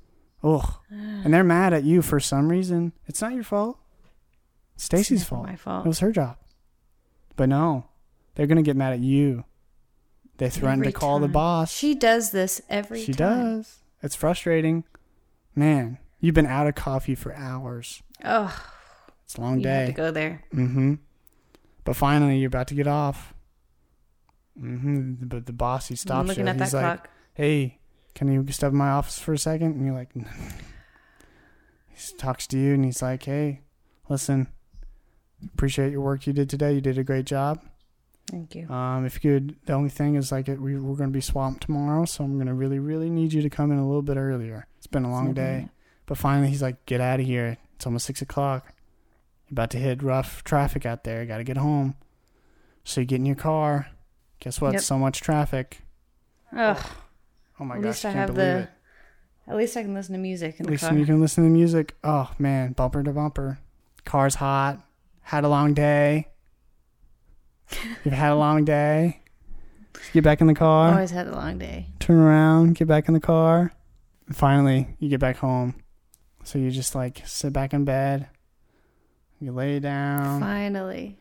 [0.43, 2.95] Ugh, and they're mad at you for some reason.
[3.07, 3.79] It's not your fault.
[4.77, 5.45] Stacy's fault.
[5.47, 5.85] My fault.
[5.85, 6.39] It was her job.
[7.37, 7.85] But no,
[8.35, 9.45] they're gonna get mad at you.
[10.39, 11.71] They threaten Every to call the boss.
[11.71, 13.57] She does this every She time.
[13.59, 13.77] does.
[14.03, 14.85] It's frustrating.
[15.55, 18.03] Man, you've been out of coffee for hours.
[18.25, 18.55] Oh,
[19.25, 19.93] It's a long you have day.
[19.93, 20.43] to go there.
[20.55, 20.95] Mm-hmm.
[21.85, 23.35] But finally, you're about to get off.
[24.61, 25.27] Mm-hmm.
[25.27, 26.51] But the boss, he I'm stops looking you.
[26.51, 27.11] at that He's like, clock.
[27.35, 27.79] "Hey,
[28.15, 29.75] can you step in my office for a second?
[29.75, 30.15] And you're like,
[31.89, 33.61] he talks to you, and he's like, "Hey,
[34.09, 34.49] listen,
[35.53, 36.73] appreciate your work you did today.
[36.75, 37.61] You did a great job.
[38.31, 38.69] Thank you.
[38.71, 41.21] Um, if you could, the only thing is like it, we, we're going to be
[41.21, 44.01] swamped tomorrow, so I'm going to really, really need you to come in a little
[44.03, 44.67] bit earlier.
[44.79, 45.69] It's been a long day."
[46.07, 47.57] But finally, he's like, "Get out of here!
[47.77, 48.75] It's almost six o'clock.
[49.49, 51.25] You're about to hit rough traffic out there.
[51.27, 51.95] Got to get home."
[52.85, 53.89] So you get in your car.
[54.41, 54.73] Guess what?
[54.75, 54.83] Yep.
[54.83, 55.81] So much traffic.
[56.55, 56.79] Ugh.
[57.59, 58.05] Oh my At gosh!
[58.05, 58.69] I can't have believe the- it.
[59.47, 60.95] At least I can listen to music in At the least car.
[60.97, 61.95] you can listen to music.
[62.05, 63.59] Oh man, bumper to bumper.
[64.05, 64.81] Car's hot.
[65.23, 66.29] Had a long day.
[68.05, 69.21] You've had a long day.
[70.13, 70.93] Get back in the car.
[70.93, 71.89] Always had a long day.
[71.99, 73.73] turn around, get back in the car.
[74.31, 75.75] Finally, you get back home.
[76.45, 78.29] So you just like sit back in bed.
[79.41, 80.41] You lay down.
[80.41, 81.17] Finally.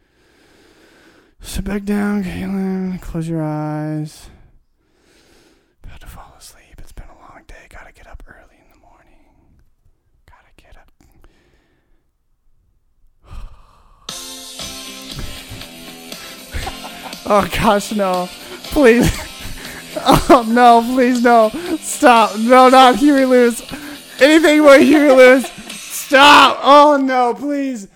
[1.42, 3.02] Sit back down, Caitlin.
[3.02, 4.30] Close your eyes.
[5.84, 6.76] About to fall asleep.
[6.78, 7.56] It's been a long day.
[7.70, 9.62] Gotta get up early in the morning.
[10.26, 10.92] Gotta get up.
[17.26, 18.28] oh gosh, no.
[18.66, 19.12] Please.
[19.96, 21.50] Oh no, please no.
[21.80, 22.36] Stop.
[22.40, 23.62] No, not Huey Lewis.
[24.22, 25.50] Anything Huey Lewis.
[25.72, 26.60] Stop.
[26.64, 27.88] Oh no, please.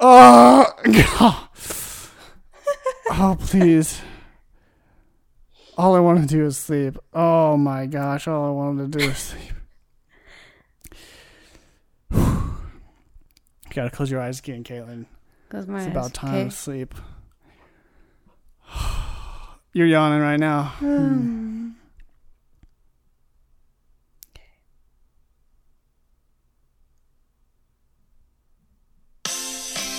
[0.00, 1.48] Oh God.
[3.14, 4.00] Oh, please.
[5.76, 6.96] All I want to do is sleep.
[7.12, 9.52] Oh my gosh, all I wanted to do is sleep.
[12.10, 12.18] you
[13.74, 15.06] gotta close your eyes again, Caitlin.
[15.50, 15.92] Close my It's eyes.
[15.92, 16.44] about time Okay.
[16.44, 16.94] to sleep.
[19.72, 20.62] You're yawning right now.
[20.78, 21.51] Hmm.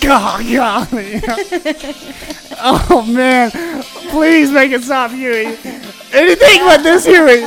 [0.04, 1.22] God, golly.
[2.60, 3.52] oh man.
[4.10, 5.46] Please make it stop, Huey.
[6.13, 7.44] Anything but this, Huey.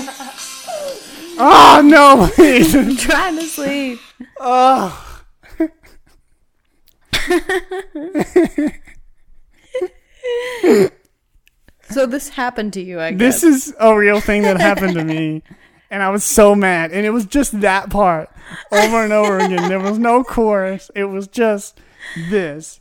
[1.38, 2.74] Oh no, please.
[2.74, 4.00] I'm trying to sleep.
[4.40, 5.02] Oh.
[11.88, 15.42] So this happened to you, I This is a real thing that happened to me.
[15.90, 16.92] And I was so mad.
[16.92, 18.28] And it was just that part
[18.72, 19.68] over and over again.
[19.68, 20.90] There was no chorus.
[20.94, 21.78] It was just
[22.30, 22.80] this.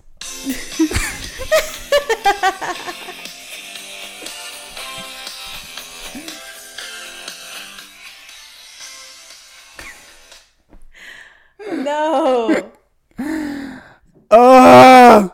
[11.70, 12.72] no.
[14.32, 15.34] Oh!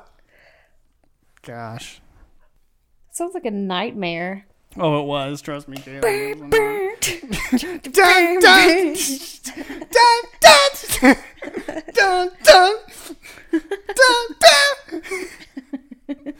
[1.43, 2.01] Gosh.
[3.11, 4.45] Sounds like a nightmare.
[4.77, 5.41] Oh, it was.
[5.41, 6.80] Trust me, Caitlin.
[7.01, 7.19] Dun,
[7.51, 8.95] dun, dun, dun,
[10.39, 11.15] dun,
[12.43, 12.77] dun,
[13.95, 16.35] dun, dun.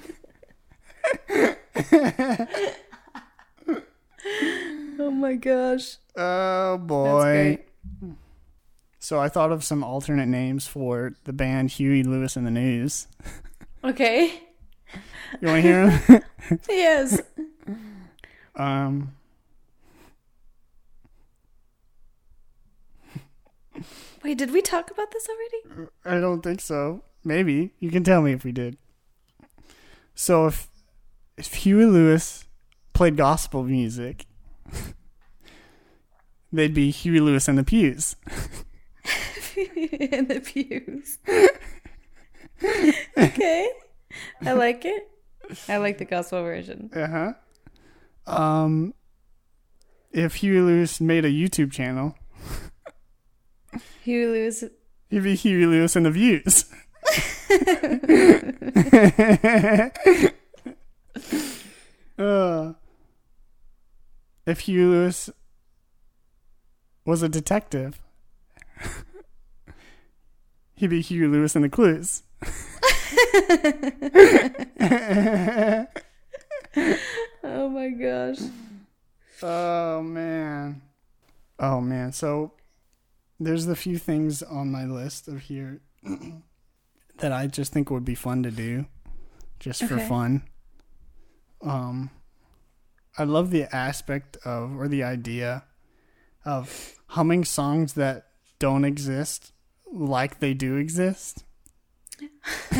[4.99, 5.97] oh my gosh.
[6.15, 7.59] Oh boy.
[8.99, 13.07] So I thought of some alternate names for the band Huey Lewis and the News.
[13.83, 14.41] Okay.
[15.41, 16.21] You want to hear them?
[16.69, 17.21] Yes.
[18.55, 19.13] um,
[24.23, 25.89] Wait, did we talk about this already?
[26.05, 27.03] I don't think so.
[27.23, 28.77] Maybe you can tell me if we did.
[30.15, 30.67] So if
[31.37, 32.45] if Huey Lewis
[32.93, 34.25] played gospel music,
[36.51, 38.15] they'd be Huey Lewis and the Pews.
[40.11, 41.17] and the pews.
[43.17, 43.69] okay.
[44.45, 45.09] I like it.
[45.67, 46.89] I like the gospel version.
[46.95, 47.33] Uh huh.
[48.27, 48.93] Um,
[50.11, 52.15] if Huey Lewis made a YouTube channel,
[54.03, 54.63] Huey Lewis.
[55.09, 56.65] he'd be Huey Lewis and the Views.
[62.17, 62.73] uh,
[64.45, 65.29] if Huey Lewis
[67.05, 68.01] was a detective,
[70.75, 72.23] he'd be Huey Lewis in the Clues.
[77.43, 78.37] Oh my gosh.
[79.41, 80.81] Oh man.
[81.59, 82.11] Oh man.
[82.13, 82.53] So
[83.43, 85.81] there's the few things on my list of here
[87.17, 88.85] that I just think would be fun to do
[89.59, 90.07] just for Okay.
[90.07, 90.43] fun.
[91.61, 92.11] Um
[93.17, 95.63] I love the aspect of or the idea
[96.45, 98.27] of humming songs that
[98.59, 99.51] don't exist
[99.91, 101.43] like they do exist.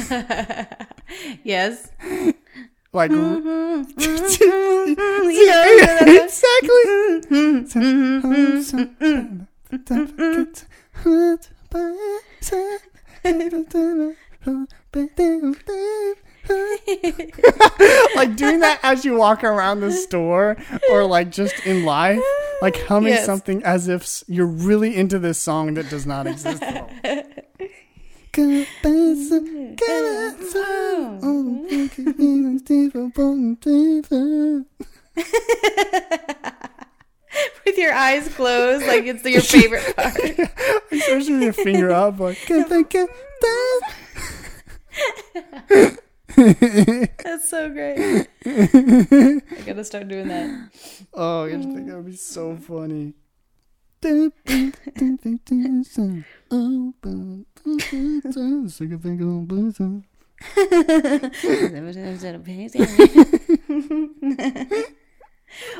[1.43, 1.91] yes.
[2.93, 3.85] like Yeah,
[6.23, 6.85] exactly.
[7.71, 9.43] Mm-hmm.
[18.15, 20.57] Like doing that as you walk around the store
[20.89, 22.19] or like just in life,
[22.61, 23.25] like humming Yes.
[23.25, 26.89] something as if you're really into this song that does not exist at all.
[37.65, 40.15] with your eyes closed, like it's your favorite part.
[40.91, 42.37] Especially with your finger up, like
[47.23, 48.27] That's so great.
[48.45, 50.69] I gotta start doing that.
[51.13, 52.61] oh, I just think that would be so mm.
[52.63, 53.13] funny.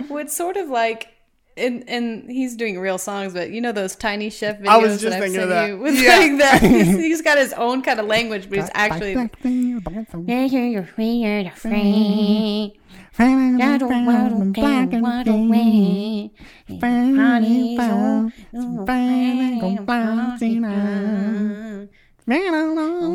[0.10, 1.10] Well, it's sort of like,
[1.58, 5.02] and and he's doing real songs, but you know those tiny chef videos I was
[5.02, 5.68] just that I've thinking of that.
[5.68, 6.18] you with Yeah.
[6.18, 6.62] like that.
[6.72, 9.80] He's, he's got his own kind of language, but he's actually You're free,
[11.24, 12.78] you're free.
[13.20, 16.32] I don't want to get what away.
[16.80, 18.32] Honey, so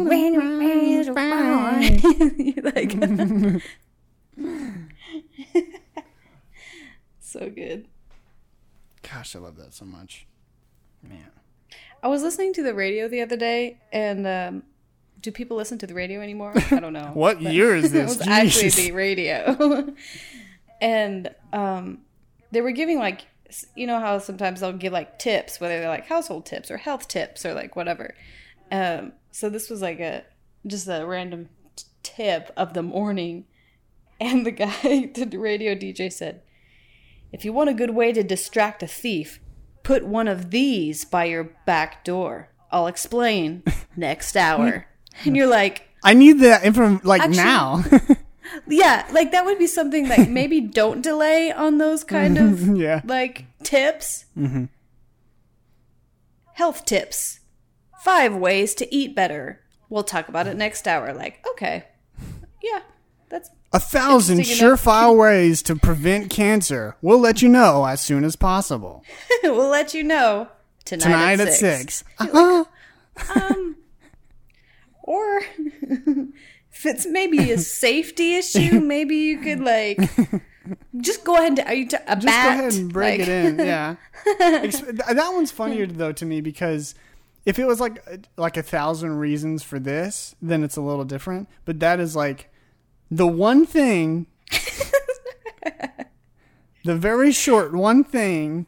[0.05, 1.13] when you're ready to
[2.39, 2.93] You're like
[7.21, 7.87] so good.
[9.13, 10.27] Gosh, I love that so much.
[11.03, 11.31] Man.
[12.03, 14.63] I was listening to the radio the other day, and um,
[15.21, 16.53] do people listen to the radio anymore?
[16.71, 17.11] I don't know.
[17.15, 18.17] What year is this?
[18.17, 19.95] it was actually the radio.
[20.81, 22.03] and um,
[22.51, 23.27] they were giving like,
[23.75, 27.09] you know how sometimes they'll give like tips, whether they're like household tips or health
[27.09, 28.15] tips or like whatever.
[28.73, 30.25] Um, so this was like a
[30.67, 33.47] just a random t- tip of the morning,
[34.21, 36.43] and the guy, the radio DJ said,
[37.37, 39.41] "If you want a good way to distract a thief,
[39.83, 42.49] put one of these by your back door.
[42.71, 43.63] I'll explain
[43.97, 44.87] next hour."
[45.27, 47.85] And you're like, I need that info like Actually- now.
[48.67, 53.03] yeah, like that would be something like maybe don't delay on those kind of yeah.
[53.05, 54.25] like tips.
[54.35, 54.65] Mm-hmm.
[56.55, 57.41] Health tips.
[58.01, 59.61] Five ways to eat better.
[59.91, 61.13] We'll talk about it next hour.
[61.13, 61.85] Like, okay.
[62.63, 62.81] Yeah,
[63.29, 66.97] that's A thousand surefire ways to prevent cancer.
[67.03, 69.05] We'll let you know as soon as possible.
[69.43, 70.49] we'll let you know
[70.87, 71.97] tonight, Tonight at, at six.
[71.99, 72.05] six.
[72.19, 72.65] Uh-huh.
[73.35, 73.77] Um,
[75.03, 79.99] or if it's maybe a safety issue, maybe you could like
[81.03, 82.59] just go ahead and are you t- a Just bat?
[82.59, 83.59] go ahead and break Like- it in.
[83.59, 83.97] Yeah.
[84.39, 86.95] That one's funnier though to me because
[87.45, 88.03] if it was like
[88.39, 91.49] like a thousand reasons for this, then it's a little different.
[91.67, 92.51] But that is like
[93.11, 94.27] the one thing,
[96.85, 98.67] the very short one thing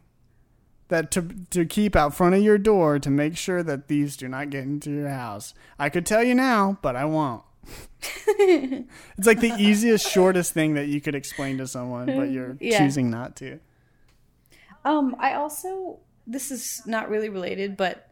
[0.88, 4.28] that to to keep out front of your door to make sure that thieves do
[4.28, 5.54] not get into your house.
[5.78, 7.42] I could tell you now, but I won't.
[8.28, 12.78] it's like the easiest, shortest thing that you could explain to someone, but you're Yeah.
[12.78, 13.60] choosing not to.
[14.84, 18.06] Um, I also this is not really related, but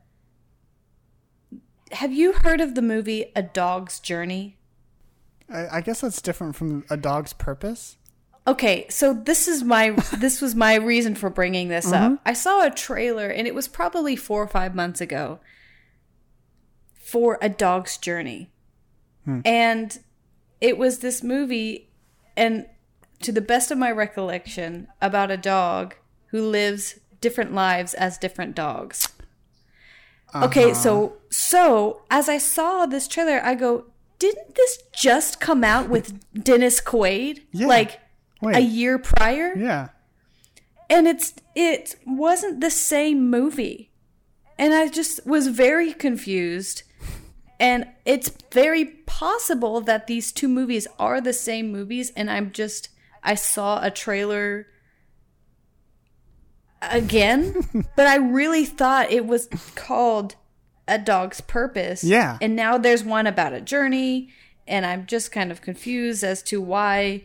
[1.93, 4.56] have you heard of the movie A Dog's Journey?
[5.51, 7.97] I, I guess that's different from a dog's purpose.
[8.47, 12.13] Okay, so this is my this was my reason for bringing this up.
[12.13, 12.23] Mm-hmm.
[12.25, 15.41] I saw a trailer and it was probably 4 or 5 months ago
[16.95, 18.51] for A Dog's Journey.
[19.25, 19.41] Hmm.
[19.45, 19.99] And
[20.61, 21.91] it was this movie
[22.37, 22.67] and
[23.23, 25.95] to the best of my recollection about a dog
[26.27, 29.09] who lives different lives as different dogs.
[30.35, 31.15] Okay, so uh-huh.
[31.31, 33.87] so as I saw this trailer, I go,
[34.19, 37.45] didn't this just come out with Dennis Quaid?
[37.53, 37.67] Yeah.
[37.67, 38.01] Like
[38.41, 38.57] Wait.
[38.57, 39.55] a year prior?
[39.57, 39.89] Yeah.
[40.89, 43.93] And it's it wasn't the same movie.
[44.59, 46.83] And I just was very confused.
[47.59, 52.91] And it's very possible that these two movies are the same movies and I'm just
[53.23, 54.67] I saw a trailer
[56.81, 60.37] again, but I really thought it was called
[60.89, 62.05] A Dog's Purpose.
[62.05, 62.39] Yeah.
[62.41, 64.30] And now there's one about a journey,
[64.66, 67.24] and I'm just kind of confused as to why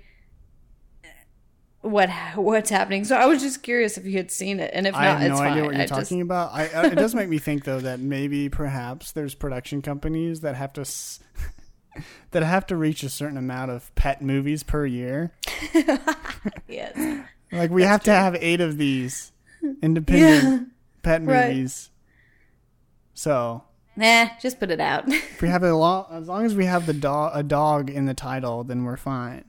[1.82, 3.04] what what's happening.
[3.06, 5.30] So I was just curious if you had seen it, and if I not, have
[5.30, 5.66] no it's idea fine.
[5.66, 6.52] what you're I talking just, about.
[6.54, 10.56] I, uh, it does make me think though that maybe perhaps there's production companies that
[10.56, 11.20] have to s-
[12.32, 15.32] that have to reach a certain amount of pet movies per year.
[16.68, 17.26] yes.
[17.54, 19.34] Like we have to have eight of these
[19.84, 20.70] independent
[21.04, 21.90] pet Right.
[23.14, 23.64] So
[23.96, 25.08] Nah, just put it out.
[25.10, 28.06] if we have a long, as long as we have the dog a dog in
[28.06, 29.46] the title, then we're fine.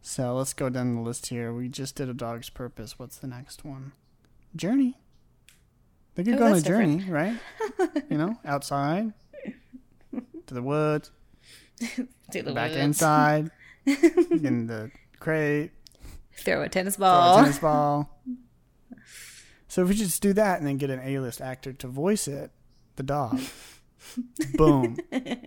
[0.00, 1.52] So let's go down the list here.
[1.52, 2.98] We just did a dog's purpose.
[2.98, 3.92] What's the next one?
[4.56, 4.98] Journey.
[6.14, 7.00] They could Oh, go on a different.
[7.02, 7.38] journey, right?
[8.10, 9.12] you know, outside
[10.46, 11.10] to the woods,
[12.30, 12.80] Do the back woods.
[12.82, 13.50] inside,
[13.86, 15.70] in the crate,
[16.36, 18.10] Throw a tennis throw a tennis ball.
[19.68, 22.50] So if we just do that and then get an A-list actor to voice it,
[22.96, 23.40] the dog,
[24.54, 24.96] boom,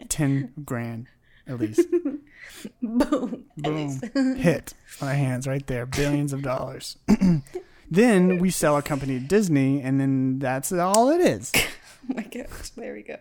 [0.10, 1.08] ten grand
[1.48, 1.88] at least.
[2.82, 3.46] Boom.
[3.58, 4.02] Boom.
[4.38, 5.86] Hit on our hands right there.
[5.86, 6.98] Billions of dollars.
[7.92, 11.52] then we sell our company to Disney, and then that's all it is.
[11.56, 12.70] Oh my gosh.
[12.72, 13.18] There we go.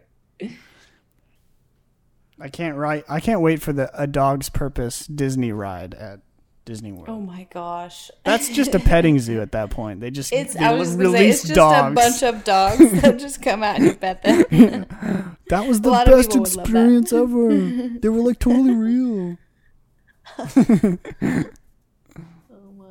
[2.40, 3.04] I can't write.
[3.08, 6.20] I can't wait for the A Dog's Purpose Disney ride at
[6.64, 7.08] Disney World.
[7.08, 8.10] Oh my gosh.
[8.24, 10.00] That's just a petting zoo at that point.
[10.00, 11.92] They just It's they I was gonna say release it's just dogs.
[11.92, 14.44] a bunch of dogs that just come out and you pet them.
[15.48, 16.60] that was the best people would love that.
[16.62, 17.98] experience ever.
[18.00, 19.36] they were like totally real.
[20.38, 20.98] oh
[22.78, 22.84] my.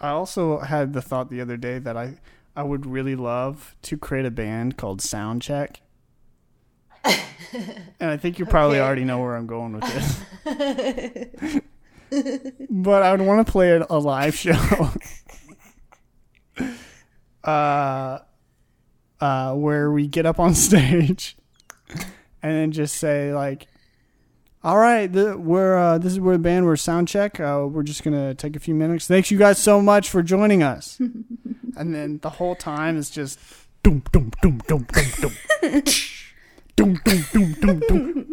[0.00, 2.18] I also had the thought the other day that I
[2.54, 5.78] I would really love to create a band called Soundcheck.
[7.04, 8.86] and I think you probably Okay.
[8.86, 11.60] already know where I'm going with this
[12.10, 14.90] but I would want to play it a live show.
[17.44, 18.18] uh,
[19.20, 21.36] uh, where we get up on stage
[22.42, 23.66] and then just say like,
[24.62, 27.40] "All right, th- we're uh, this is where the band we're sound check.
[27.40, 29.06] Uh, we're just gonna take a few minutes.
[29.06, 30.98] Thanks you guys so much for joining us."
[31.76, 33.38] and then the whole time is just
[33.82, 35.82] doom doom doom doom doom doom.
[36.76, 38.26] Doom, doom, doom, doom, doom.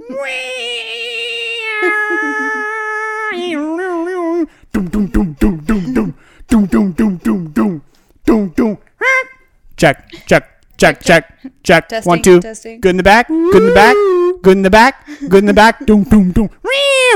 [9.76, 11.90] Check check check check check.
[11.90, 12.40] Testing, One two.
[12.40, 12.80] testing.
[12.80, 13.28] Good in the back.
[13.28, 13.96] Good in the back.
[14.42, 15.06] Good in the back.
[15.28, 15.86] Good in the back.
[15.86, 16.50] Doom doom doom.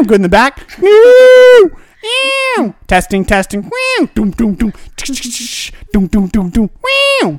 [0.05, 0.67] Good in the back.
[2.87, 3.69] Testing testing.
[4.15, 4.73] Doom doom doom.
[5.93, 6.69] Doom doom doom doom.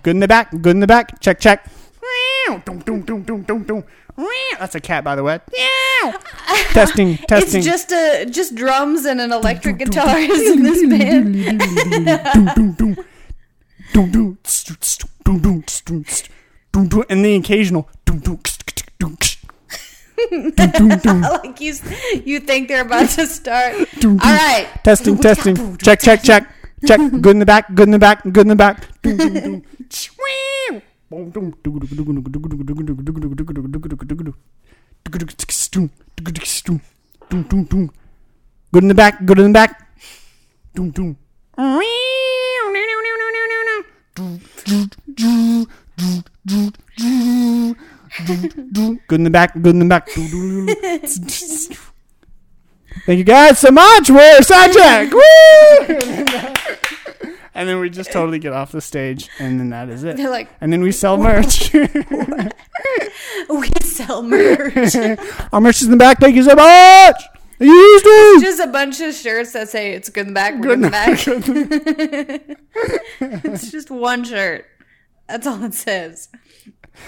[0.02, 0.50] Good in the back.
[0.50, 1.20] Good in the back.
[1.20, 1.66] Check check.
[2.64, 2.97] Doom doom
[4.58, 5.40] That's a cat, by the way.
[6.72, 7.58] Testing testing.
[7.58, 11.36] It's just a just drums and an electric guitar is in this band.
[17.10, 17.88] And the occasional.
[20.56, 21.74] Like you
[22.24, 23.74] you think they're about to start.
[24.04, 24.68] All right.
[24.82, 25.76] Testing, testing.
[25.78, 26.48] Check, check, check.
[26.86, 26.98] Check.
[26.98, 27.74] Good in the back.
[27.74, 28.22] Good in the back.
[28.24, 28.84] Good in the back.
[38.70, 39.88] Good in the back, good in the back.
[40.74, 41.16] Doom doom.
[49.08, 50.10] Good in the back, good in the back.
[53.06, 54.10] Thank you guys so much.
[54.10, 55.12] We're Sidetrack.
[55.12, 56.94] Woo!
[57.58, 60.16] And then we just totally get off the stage, and then that is it.
[60.16, 61.74] They're like, And then we sell merch.
[61.74, 64.94] we sell merch.
[65.52, 66.20] Our merch is in the back.
[66.20, 67.20] Thank you so much.
[67.58, 68.38] Used to.
[68.40, 70.82] Just a bunch of shirts that say it's good in the back, we're good in
[70.82, 71.18] the back.
[73.20, 74.64] it's just one shirt.
[75.26, 76.28] That's all it says.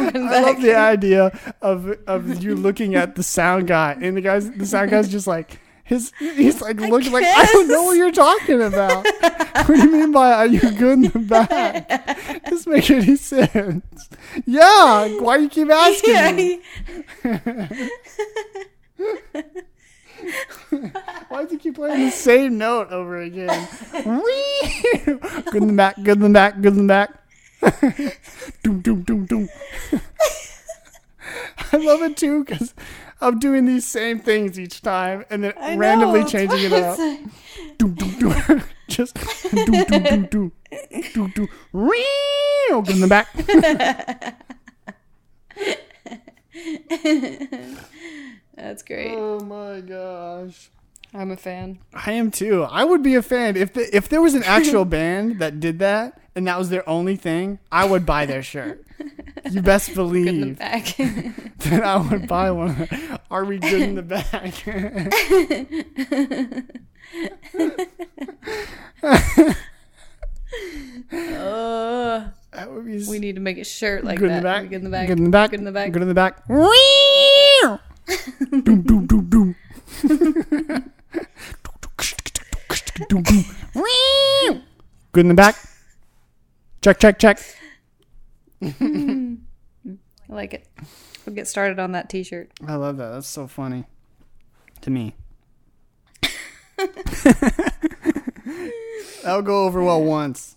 [0.00, 4.50] I love the idea of of you looking at the sound guy, and the guys,
[4.50, 5.59] the sound guy's just like
[5.90, 6.12] his.
[6.18, 9.04] He's like looking like I don't know what you're talking about.
[9.04, 12.44] what do you mean by are you good in the back?
[12.46, 14.08] Doesn't make any sense.
[14.46, 16.14] Yeah, why do you keep asking?
[16.14, 17.90] Yeah, he-
[21.28, 23.66] Why do you keep playing the same note over again?
[23.92, 27.10] Good in the back, good in the back, good in the back.
[28.62, 29.48] doom, doom, doom, doom.
[31.72, 32.74] I love it too because
[33.20, 36.70] I'm doing these same things each time and then I know, randomly that's changing it
[36.72, 36.98] what up.
[36.98, 37.78] it's like.
[37.78, 38.62] Doom, doom, doom.
[38.88, 39.16] Just
[39.50, 40.52] doom, doom, doom, doom.
[41.14, 41.48] Doom, doom.
[41.72, 42.04] Whee!
[42.70, 43.28] Good in the back.
[48.56, 49.14] That's great.
[49.16, 50.70] Oh my gosh.
[51.12, 51.80] I'm a fan.
[51.92, 52.62] I am too.
[52.64, 55.80] I would be a fan if the, if there was an actual band that did
[55.80, 57.58] that and that was their only thing.
[57.72, 58.84] I would buy their shirt.
[59.50, 59.98] You best Good
[60.28, 60.84] in the believe back.
[61.58, 62.88] that I would buy one.
[63.30, 64.34] Are we good in the back?
[71.12, 74.36] uh, that would be we need to make a shirt like good that.
[74.36, 74.68] in the back.
[74.68, 75.08] Good in the back.
[75.08, 75.50] Good in the back.
[75.50, 75.92] Good in the back.
[75.92, 76.46] Good in the back.
[78.64, 80.92] doom, doom, doom, doom.
[85.12, 85.56] Good in the back.
[86.82, 87.40] Check, check, check.
[88.62, 89.36] I
[90.28, 90.66] like it.
[91.24, 92.50] We'll get started on that T-shirt.
[92.66, 93.10] I love that.
[93.10, 93.84] That's so funny
[94.82, 95.14] to me.
[99.22, 100.56] That'll go over well once.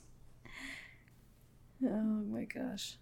[1.83, 2.97] Oh my gosh.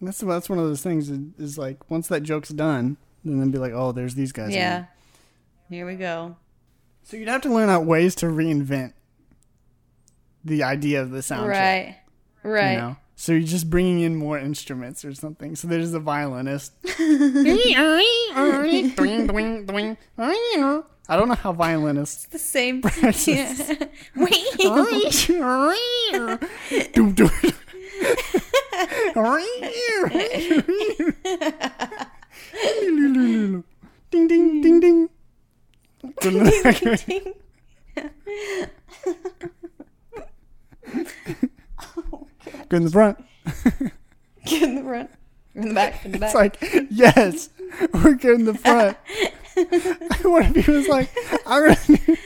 [0.00, 3.50] That's that's one of those things is, is like once that joke's done, then they'll
[3.50, 4.54] be like, oh, there's these guys.
[4.54, 4.76] Yeah.
[4.76, 4.88] again.
[5.68, 6.36] Here we go.
[7.02, 8.92] So you'd have to learn out ways to reinvent
[10.44, 11.48] the idea of the soundtrack.
[11.48, 11.98] Right.
[12.42, 12.72] Right.
[12.72, 12.96] You know?
[13.14, 15.54] So you're just bringing in more instruments or something.
[15.54, 16.72] So there's a violinist.
[21.08, 22.26] I don't know how violinists.
[22.26, 22.80] The same.
[26.92, 27.14] Doom.
[34.10, 35.08] ding ding ding
[36.02, 36.14] ding.
[36.20, 36.82] Go in the back.
[42.68, 43.24] Go in the front.
[44.46, 45.10] Get in the front.
[45.54, 46.04] In the back.
[46.04, 46.28] In the back.
[46.28, 46.56] It's like,
[46.90, 47.50] yes,
[47.92, 48.96] we're good in the front.
[50.22, 51.10] what if he was like,
[51.46, 51.98] I'm gonna do-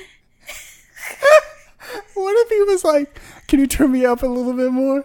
[2.14, 5.04] What if he was like, can you turn me up a little bit more?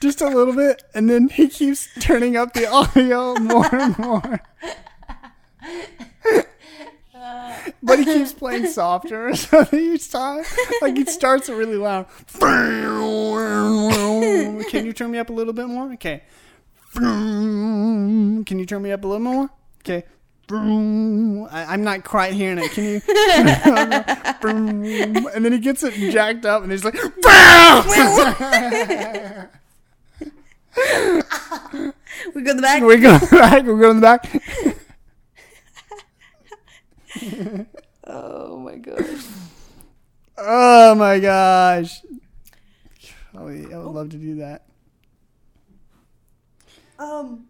[0.00, 0.82] Just a little bit.
[0.94, 4.40] And then he keeps turning up the audio more and more.
[7.82, 9.30] But he keeps playing softer
[9.72, 10.44] each time.
[10.82, 12.06] Like he starts really loud.
[14.70, 15.92] Can you turn me up a little bit more?
[15.94, 16.22] Okay.
[16.94, 19.50] Can you turn me up a little more?
[19.80, 20.04] Okay.
[20.48, 22.70] I, I'm not quite hearing it.
[22.70, 23.00] Can you?
[25.34, 26.94] and then he gets it jacked up, and he's like,
[32.34, 32.82] we go in the back.
[32.82, 33.64] "We're going back.
[33.64, 34.82] We're going to the back."
[38.08, 39.26] Oh my gosh.
[40.38, 42.02] Oh my gosh!
[43.34, 44.66] Oh, I would love to do that.
[46.98, 47.46] Um,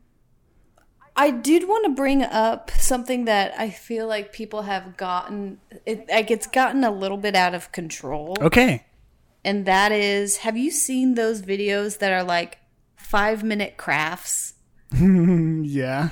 [1.15, 6.09] I did want to bring up something that I feel like people have gotten it
[6.09, 8.37] like it's gotten a little bit out of control.
[8.41, 8.85] Okay.
[9.45, 12.59] And that is have you seen those videos that are like
[12.97, 14.55] 5 minute crafts?
[14.99, 16.11] Yeah.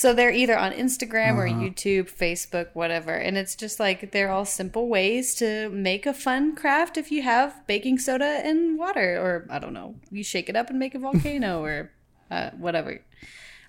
[0.00, 1.60] So they're either on Instagram or Uh-huh.
[1.60, 3.12] YouTube, Facebook, whatever.
[3.12, 7.20] And it's just like they're all simple ways to make a fun craft if you
[7.20, 10.94] have baking soda and water or I don't know, you shake it up and make
[10.94, 11.92] a volcano or
[12.30, 13.02] uh, whatever.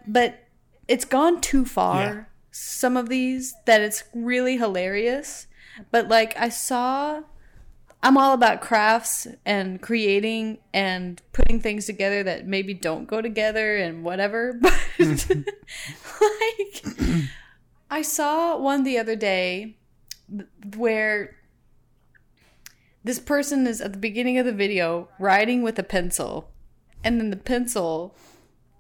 [0.08, 0.40] But
[0.88, 2.02] it's gone too far.
[2.02, 2.24] Yeah.
[2.52, 5.48] Some of these that it's really hilarious.
[5.92, 7.24] But like I saw
[8.04, 13.78] I'm all about crafts and creating and putting things together that maybe don't go together
[13.78, 14.60] and whatever.
[14.98, 15.28] But
[16.22, 16.84] like,
[17.90, 19.78] I saw one the other day
[20.76, 21.36] where
[23.04, 26.52] this person is at the beginning of the video writing with a pencil,
[27.04, 28.16] and then the pencil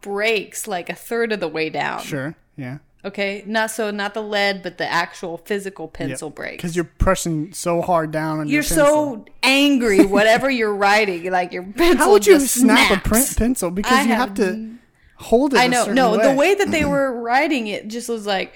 [0.01, 2.01] breaks like a third of the way down.
[2.01, 2.36] Sure.
[2.55, 2.80] Yeah.
[3.04, 6.58] Okay, not so not the lead, but the actual physical pencil breaks.
[6.58, 11.52] Because you're pressing so hard down on You're your so angry, whatever you're writing, like
[11.52, 11.97] your pencil.
[11.97, 13.72] How would you just snap a print pencil?
[13.72, 14.76] Because I you have have to
[15.16, 15.60] hold it.
[15.60, 15.86] I a know.
[15.88, 16.30] No, way.
[16.30, 18.54] the way that they were writing it just was like,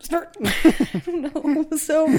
[0.10, 1.66] no.
[1.78, 2.18] So,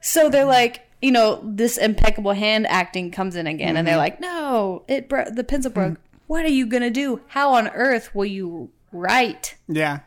[0.00, 4.00] so they're like, you know, this impeccable hand acting comes in again, and they're mm-hmm.
[4.00, 5.74] like, no, it bro- the pencil hmm.
[5.74, 5.96] broke.
[6.26, 7.20] What are you gonna do?
[7.28, 9.56] How on earth will you write?
[9.68, 10.00] Yeah.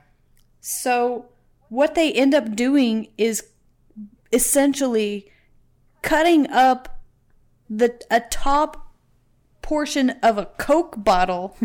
[0.61, 1.25] So,
[1.69, 3.45] what they end up doing is
[4.33, 5.31] essentially
[6.01, 7.01] cutting up
[7.69, 8.91] the a top
[9.61, 11.55] portion of a Coke bottle,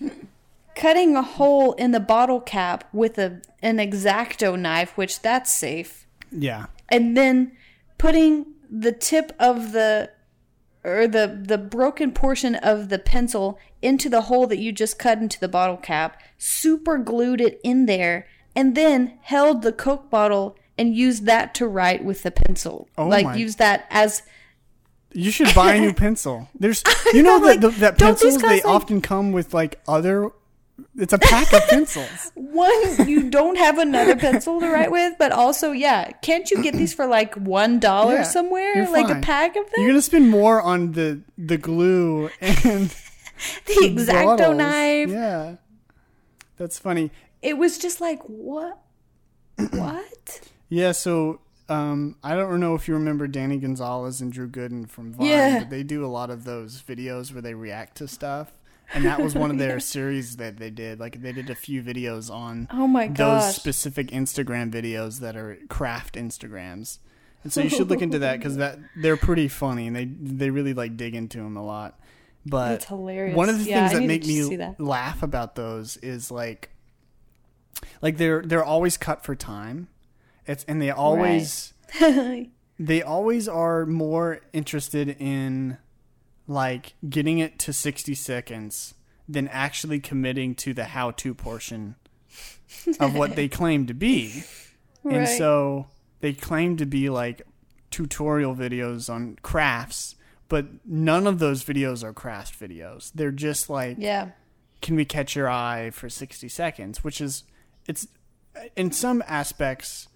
[0.74, 6.06] cutting a hole in the bottle cap with a an X-Acto knife, which that's safe,
[6.30, 6.66] Yeah.
[6.88, 7.52] and then
[7.98, 10.10] putting the tip of the
[10.88, 15.18] or the the broken portion of the pencil into the hole that you just cut
[15.18, 18.26] into the bottle cap, super glued it in there,
[18.56, 22.88] and then held the Coke bottle and used that to write with the pencil.
[22.96, 24.22] Oh like my- use that as
[25.12, 26.48] You should buy a new pencil.
[26.58, 26.82] There's,
[27.14, 30.30] you know, know, that like, the, that pencils they like- often come with like other.
[30.96, 32.30] It's a pack of pencils.
[32.34, 36.74] one you don't have another pencil to write with, but also yeah, can't you get
[36.74, 39.72] these for like one dollar Yeah, somewhere, like a pack of them?
[39.78, 42.90] You're gonna spend more on the the glue and
[43.66, 44.56] the X-Acto bottles.
[44.56, 45.08] knife.
[45.08, 45.54] Yeah,
[46.56, 47.10] that's funny.
[47.42, 48.78] It was just like what,
[49.70, 50.40] what?
[50.68, 55.12] Yeah, so um, I don't know if you remember Danny Gonzalez and Drew Gooden from
[55.12, 55.58] Vine, Yeah.
[55.60, 58.52] but they do a lot of those videos where they react to stuff.
[58.94, 60.98] And that was one of their series that they did.
[61.00, 63.16] Like they did a few videos on Oh my gosh.
[63.44, 66.98] those specific Instagram videos that are craft Instagrams.
[67.44, 70.50] And so you should look into that because that they're pretty funny and they they
[70.50, 71.98] really like dig into them a lot.
[72.46, 73.36] But That's hilarious.
[73.36, 74.80] one of the Yeah, things I that make me that.
[74.80, 76.70] laugh about those is like
[78.02, 79.88] like they're they're always cut for time
[80.46, 85.78] It's and they always they always are more interested in
[86.48, 88.94] like getting it to 60 seconds
[89.28, 91.94] than actually committing to the how-to portion
[92.98, 94.42] of what they claim to be.
[95.04, 95.86] And so
[96.20, 97.42] they claim to be like
[97.90, 100.16] tutorial videos on crafts,
[100.48, 103.12] but none of those videos are craft videos.
[103.14, 104.30] They're just like Yeah.
[104.80, 107.44] can we catch your eye for 60 seconds which is
[107.86, 108.06] it's
[108.56, 110.08] uh, in some aspects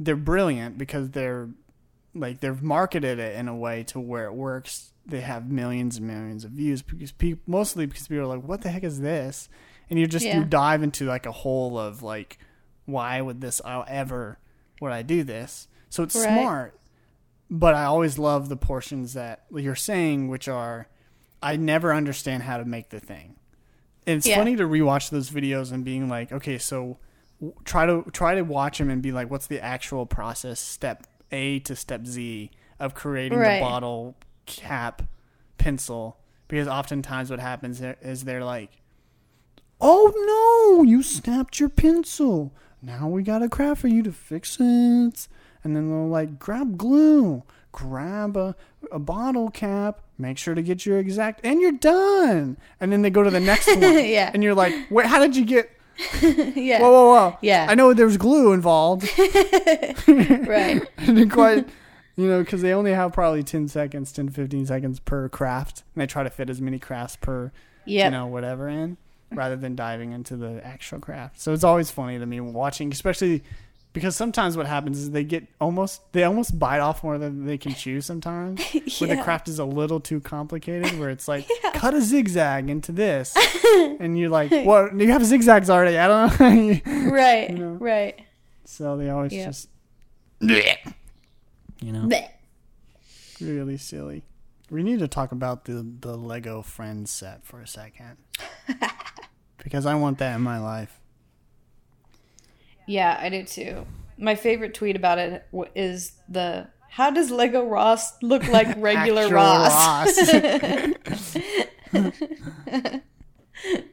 [0.00, 1.48] they're brilliant because they're
[2.14, 6.06] like they've marketed it in a way to where it works they have millions and
[6.06, 9.48] millions of views because people mostly because people are like what the heck is this
[9.90, 10.38] and you just Yeah.
[10.38, 12.38] you dive into like a hole of like
[12.86, 14.38] why would this I'll ever
[14.80, 16.24] would I do this so it's Right.
[16.24, 16.78] smart
[17.50, 20.88] but I always love the portions that you're saying which are
[21.42, 23.36] I never understand how to make the thing
[24.06, 24.36] and it's Yeah.
[24.36, 26.98] funny to rewatch those videos and being like, okay, so
[27.40, 31.06] w- try to try to watch them and be like, what's the actual process, step
[31.32, 33.54] A to step Z of creating Right.
[33.56, 34.14] the bottle
[34.46, 35.02] cap
[35.58, 36.18] pencil?
[36.48, 38.70] Because oftentimes what happens is they're like,
[39.80, 42.52] oh no, you snapped your pencil.
[42.82, 45.28] Now we got a craft for you to fix it.
[45.62, 47.42] And then they'll like grab glue,
[47.72, 48.54] grab a,
[48.92, 52.58] a bottle cap, make sure to get your exact, and you're done.
[52.80, 53.80] And then they go to the next one.
[53.80, 54.30] Yeah.
[54.32, 55.70] And you're like, wait, how did you get?
[56.22, 56.80] yeah.
[56.80, 57.38] Whoa, whoa, whoa.
[57.40, 57.66] Yeah.
[57.68, 59.08] I know there's glue involved.
[60.06, 60.82] Right.
[61.30, 61.68] quite,
[62.16, 65.82] you know, because they only have probably 10 seconds, 10, 15 seconds per craft.
[65.94, 67.50] And they try to fit as many crafts per
[67.86, 68.04] Yep.
[68.06, 68.96] you know, whatever in,
[69.30, 71.40] rather than diving into the actual craft.
[71.40, 73.42] So it's always funny to me watching, especially
[73.92, 77.58] because sometimes what happens is they get almost they almost bite off more than they
[77.58, 78.60] can chew sometimes.
[79.00, 82.90] Where the craft is a little too complicated, where it's like cut a zigzag into
[82.90, 83.36] this,
[84.00, 84.98] and you're like, "What?
[84.98, 85.98] You have zigzags already?
[85.98, 87.50] I don't know." Right.
[87.50, 87.72] You know?
[87.74, 88.18] Right.
[88.64, 89.44] so they always Yeah.
[89.46, 89.68] just,
[91.84, 92.30] you know, Blech.
[93.40, 94.22] really silly.
[94.70, 98.16] We need to talk about the the Lego Friends set for a second,
[99.62, 100.98] because I want that in my life.
[102.86, 103.84] Yeah, I do too.
[104.16, 110.16] My favorite tweet about it is the how does Lego Ross look like regular Ross?
[110.16, 110.28] Ross.
[110.32, 110.96] and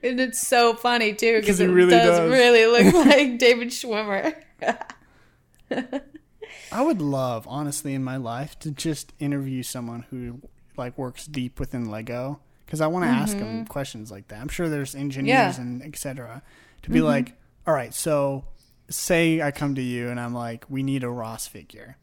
[0.01, 2.31] it's so funny too because he it really does, does.
[2.31, 4.33] really look like David Schwimmer.
[6.71, 10.41] I would love, honestly, in my life, to just interview someone who
[10.77, 14.39] like works deep within Lego, because I want to ask them questions like that.
[14.41, 15.39] I'm sure there's engineers Mm-hmm.
[15.39, 15.51] Yeah.
[15.51, 15.61] Mm-hmm.
[15.61, 16.41] and etc.
[16.83, 17.33] To be like,
[17.67, 18.45] all right, so
[18.89, 21.97] say I come to you and I'm like, we need a Ross figure.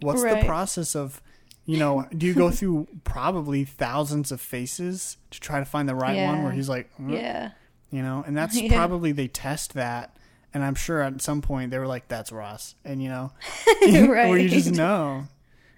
[0.00, 0.40] What's Right.
[0.40, 1.22] the process of,
[1.64, 5.94] you know, do you go through probably thousands of faces to try to find the
[5.94, 7.50] right one where he's like, "Mm," yeah.
[7.90, 8.74] you know and that's Yeah.
[8.76, 10.15] probably they test that
[10.56, 13.30] and i'm sure at some point they were like that's ross and you know
[13.82, 15.28] where you just know.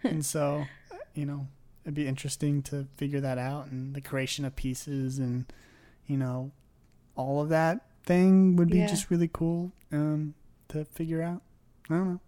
[0.05, 0.64] And so
[1.14, 1.49] you know
[1.85, 5.45] it'd be interesting to figure that out and the creation of pieces and
[6.07, 6.53] you know
[7.16, 8.87] all of that thing would be Yeah.
[8.87, 10.35] just really cool um
[10.68, 11.43] to figure out.
[11.91, 12.20] I don't know.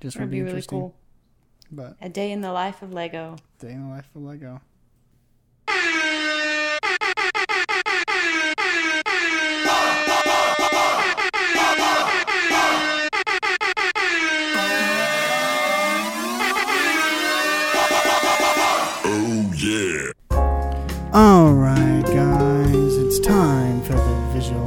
[0.00, 0.78] Just would be, be really interesting.
[0.80, 0.94] cool.
[1.72, 3.36] but A day in the life of Lego.
[3.58, 4.60] day in the life of lego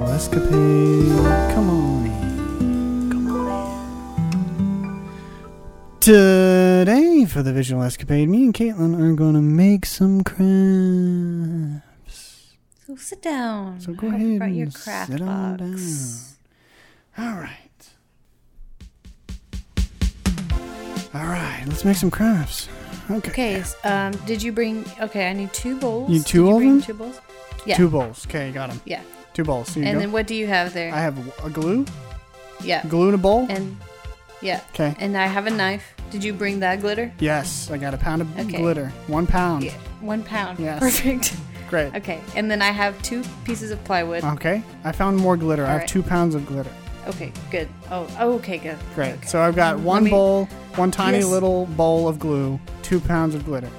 [0.07, 1.53] visual escapade.
[1.53, 3.11] Come on in.
[3.11, 5.99] Come on in.
[5.99, 11.83] Today, for the visual escapade, me and Caitlin are going to make some crafts.
[12.85, 13.81] So sit down.
[13.81, 16.37] So go Have ahead brought your and craft sit on box.
[17.17, 17.53] All right.
[21.13, 22.69] All right, let's make some crafts.
[23.09, 23.31] Okay.
[23.31, 24.85] Okay, um, did you bring?
[25.01, 26.09] Okay, I need two bowls.
[26.09, 26.81] You need two Did you bring them?
[26.81, 27.21] Two bowls.
[27.65, 27.77] Yeah.
[27.77, 28.25] Two bowls.
[28.27, 28.81] Okay, got them.
[28.85, 29.01] Yeah.
[29.37, 29.71] Two bowls.
[29.75, 29.99] Here you And go.
[29.99, 30.91] then what do you have there?
[30.91, 31.85] I have a glue.
[32.63, 32.83] yeah.
[32.87, 33.45] Glue in a bowl.
[33.51, 33.77] And
[34.41, 34.61] yeah.
[34.73, 34.95] Okay.
[34.97, 35.93] And I have a knife.
[36.09, 37.13] Did you bring that glitter?
[37.19, 38.57] Yes, I got a pound of Okay.
[38.57, 38.87] glitter.
[39.05, 39.63] One pound.
[39.63, 39.73] Yeah.
[40.01, 40.57] One pound.
[40.57, 40.79] Yes.
[40.79, 41.35] Perfect.
[41.69, 41.93] Great.
[41.93, 42.19] Okay.
[42.35, 44.23] And then I have two pieces of plywood.
[44.23, 44.63] Okay.
[44.83, 45.65] I found more glitter.
[45.65, 45.87] I have Alright.
[45.89, 46.71] two pounds of glitter.
[47.07, 47.31] Okay.
[47.51, 47.67] Good.
[47.91, 48.07] Oh.
[48.19, 48.57] oh, Okay.
[48.57, 48.77] Good.
[48.95, 49.13] Great.
[49.17, 49.27] Okay.
[49.27, 50.45] So I've got one me- bowl,
[50.77, 51.27] one tiny Yes.
[51.27, 53.69] little bowl of glue, two pounds of glitter.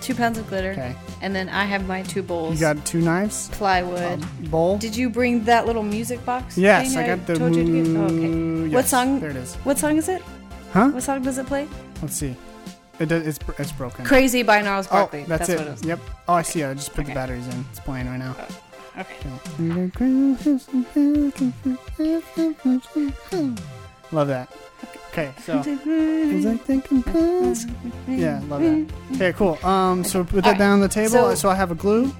[0.00, 0.70] Two pounds of glitter.
[0.70, 0.94] Okay.
[1.22, 2.54] And then I have my two bowls.
[2.54, 4.20] You got two knives, plywood.
[4.20, 4.76] a bowl.
[4.76, 6.58] Did you bring that little music box?
[6.58, 7.36] yes, I got the.
[7.36, 7.96] told you to get?
[7.96, 8.14] Oh, okay.
[8.14, 9.20] moo- What song?
[9.20, 9.54] There it is.
[9.62, 10.20] What song is it?
[10.72, 10.88] Huh?
[10.88, 11.68] What song does it play?
[12.02, 12.34] Let's see.
[12.98, 14.04] It does, it's it's broken.
[14.04, 15.22] Crazy by Gnarls oh, Barkley.
[15.24, 15.58] that's, it.
[15.58, 15.84] what it is.
[15.84, 16.00] Yep.
[16.28, 16.64] Oh, I see.
[16.64, 17.64] I just put the batteries in.
[17.70, 18.36] It's playing right now.
[18.36, 19.30] Oh, okay.
[24.12, 24.48] Love that.
[25.12, 27.68] Okay, so It's like thinking past.
[28.08, 28.86] yeah, love that.
[29.14, 29.58] Okay, cool.
[29.64, 31.10] Um, so put that Alright, down on the table.
[31.10, 32.10] So, so- I have a glue.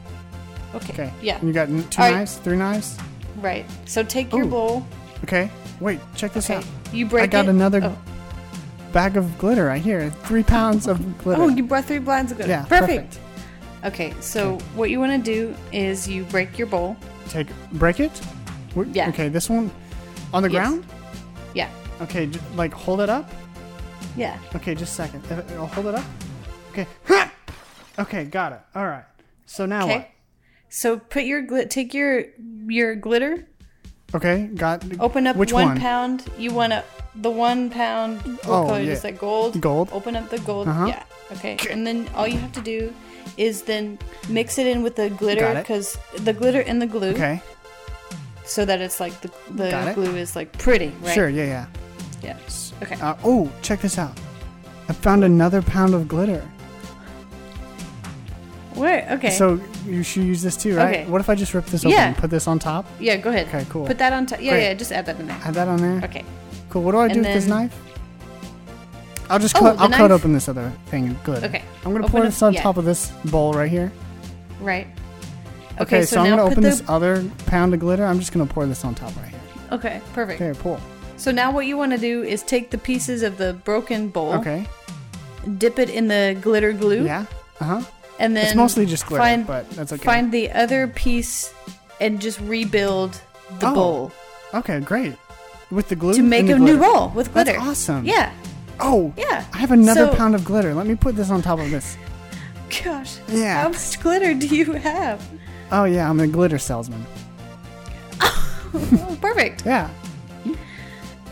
[0.75, 0.93] Okay.
[0.93, 1.13] Okay.
[1.23, 1.39] Yeah.
[1.39, 2.17] And you got n- two Alright.
[2.17, 2.99] knives, three knives.
[3.41, 3.65] Right.
[3.87, 4.49] So take your Ooh.
[4.51, 4.87] bowl.
[5.25, 5.51] Okay.
[5.81, 6.59] Wait, check this Okay.
[6.59, 6.67] out.
[6.93, 7.49] You break I got it.
[7.51, 7.97] another Oh.
[8.93, 10.11] bag of glitter right here.
[10.25, 11.43] Three pounds of glitter.
[11.43, 12.53] Oh, you brought three blinds of glitter.
[12.53, 13.19] Yeah, Perfect.
[13.85, 16.97] Okay, so what you want to do is you break your bowl.
[17.29, 18.13] Take break it.
[18.77, 19.09] Wh- Yeah.
[19.09, 19.71] Okay, this one
[20.33, 20.61] on the Yes.
[20.61, 20.85] ground.
[21.55, 21.69] Yeah.
[22.03, 23.31] Okay, j- like hold it up.
[24.17, 24.39] Yeah.
[24.55, 25.25] Okay, just a second.
[25.31, 26.05] Uh, I'll hold it up.
[26.71, 26.87] Okay.
[27.99, 28.61] Okay, got it.
[28.75, 29.05] All right.
[29.47, 30.09] So now Okay.
[30.69, 31.69] So put your glit.
[31.71, 32.25] Take your
[32.67, 33.47] your glitter.
[34.15, 35.81] Okay, got Open up Which one, one?
[35.81, 36.25] pound.
[36.39, 36.85] You want to
[37.15, 38.21] the one pound.
[38.23, 38.93] What Oh, color yeah.
[38.93, 39.19] is that?
[39.19, 39.61] Gold.
[39.61, 39.89] Gold.
[39.93, 40.69] Open up the gold.
[40.69, 40.87] Uh-huh.
[40.87, 41.03] Yeah.
[41.33, 41.57] Okay.
[41.71, 42.93] And then all you have to do
[43.37, 43.99] is then
[44.29, 45.63] mix it in with the glitter Got it.
[45.63, 47.41] because the glitter and the glue, Okay.
[48.45, 49.95] so that it's like the Got the it.
[49.95, 50.93] glue is like pretty.
[51.03, 51.15] Right?
[51.15, 51.29] Sure.
[51.29, 51.45] Yeah.
[51.45, 51.67] Yeah.
[52.23, 52.37] Yeah.
[52.83, 52.95] Okay.
[53.01, 54.19] Uh, oh, check this out.
[54.89, 56.43] I found another pound of glitter.
[58.75, 59.07] Where?
[59.13, 59.31] Okay.
[59.31, 61.01] So you should use this too, right?
[61.01, 61.11] Okay.
[61.11, 62.09] What if I just rip this open Yeah.
[62.09, 62.87] and put this on top?
[62.99, 63.17] yeah.
[63.17, 63.49] Go ahead.
[63.49, 63.87] Okay, cool.
[63.87, 64.41] Put that on top.
[64.41, 64.53] Yeah.
[64.53, 64.63] Great.
[64.65, 64.75] Yeah.
[64.75, 65.39] Just add that in there.
[65.45, 66.01] Add that on there.
[66.05, 66.25] Okay.
[66.71, 66.83] Cool.
[66.83, 67.77] What do I do And with this knife?
[69.29, 69.77] I'll just Oh, cut.
[69.77, 71.45] the I'll cut open this other thing Good.
[71.45, 71.63] Okay.
[71.85, 72.63] I'm gonna Open pour up- this on yeah.
[72.63, 73.93] top of this bowl right here.
[74.61, 74.87] Right.
[75.75, 76.03] Okay, Okay.
[76.05, 76.71] so, so, I'm gonna put open the.
[76.71, 78.05] this other pound of glitter.
[78.05, 79.41] I'm just gonna pour this on top right here.
[79.73, 80.01] Okay.
[80.15, 80.41] Perfect.
[80.41, 80.81] Okay, cool.
[81.23, 84.33] So now what you want to do is take the pieces of the broken bowl,
[84.41, 84.67] Okay.
[85.59, 87.27] dip it in the glitter glue, Yeah.
[87.61, 87.83] Uh huh.
[88.19, 90.03] and then It's mostly just glitter, find but that's okay.
[90.03, 91.55] find the other piece
[92.01, 93.21] and just rebuild
[93.61, 94.13] the Oh, bowl
[94.53, 95.15] Okay, great.
[95.71, 97.53] With the glue to make a the new bowl with glitter.
[97.53, 98.05] That's awesome.
[98.05, 98.33] Yeah.
[98.81, 99.13] Oh.
[99.17, 99.45] Yeah.
[99.55, 100.75] I have another So- pound of glitter.
[100.75, 101.97] Let me put this on top of this.
[102.83, 103.19] Gosh.
[103.29, 103.63] Yeah.
[103.63, 105.23] How much glitter do you have?
[105.71, 107.07] Oh yeah, I'm a glitter salesman.
[109.21, 109.65] Perfect.
[109.65, 109.89] Yeah.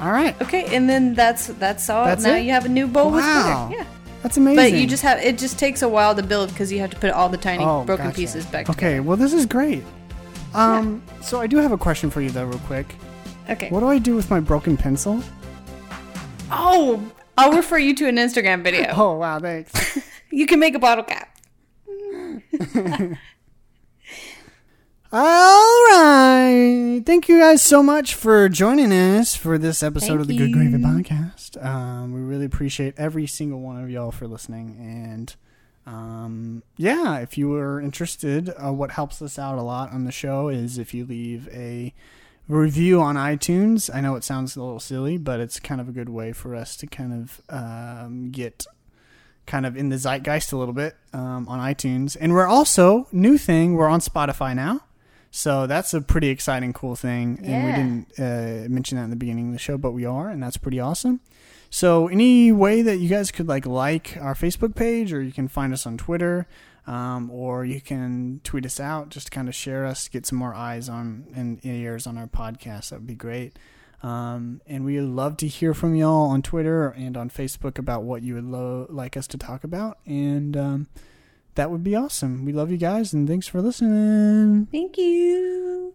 [0.00, 0.40] All right.
[0.42, 2.04] Okay, and then that's that's all.
[2.06, 2.42] That's now it?
[2.44, 3.16] you have a new bowl Wow.
[3.16, 3.82] with glitter.
[3.84, 3.96] Yeah.
[4.22, 4.56] That's amazing.
[4.74, 6.96] But you just have it just takes a while to build because you have to
[6.98, 8.16] put all the tiny Oh, broken gotcha.
[8.16, 9.82] pieces back Okay, well this is great.
[10.54, 12.94] Um, so I do have a question for you though, real quick.
[13.48, 13.68] Okay.
[13.70, 15.22] What do I do with my broken pencil?
[16.50, 17.02] Oh,
[17.38, 18.92] I'll refer you to an Instagram video.
[18.94, 19.98] Oh wow, thanks.
[20.32, 21.36] You can make a bottle cap.
[25.12, 27.02] All right.
[27.04, 30.52] Thank you guys so much for joining us for this episode Thank of the Good
[30.52, 30.78] Gravy.
[30.78, 31.64] Podcast.
[31.64, 34.76] Um, we really appreciate every single one of y'all for listening.
[34.78, 35.34] And
[35.84, 40.12] um, yeah, if you are interested, uh, what helps us out a lot on the
[40.12, 41.92] show is if you leave a
[42.46, 43.92] review on iTunes.
[43.92, 46.54] I know it sounds a little silly, but it's kind of a good way for
[46.54, 48.64] us to kind of um, get
[49.44, 52.16] kind of in the zeitgeist a little bit um, on iTunes.
[52.20, 54.82] And we're also, new thing, we're on Spotify now.
[55.30, 57.40] So that's a pretty exciting, cool thing.
[57.44, 60.28] And we didn't uh, mention that in the beginning of the show, but we are,
[60.28, 61.20] and that's pretty awesome.
[61.70, 65.46] So any way that you guys could like like our Facebook page, or you can
[65.46, 66.48] find us on Twitter,
[66.86, 70.38] um, or you can tweet us out, just to kind of share us, get some
[70.38, 72.90] more eyes on and ears on our podcast.
[72.90, 73.56] That would be great.
[74.02, 78.02] Um, and we would love to hear from y'all on Twitter and on Facebook about
[78.02, 79.98] what you would lo- like us to talk about.
[80.06, 80.88] And um,
[81.54, 82.44] that would be awesome.
[82.44, 84.66] We love you guys, and thanks for listening.
[84.72, 85.94] Thank you.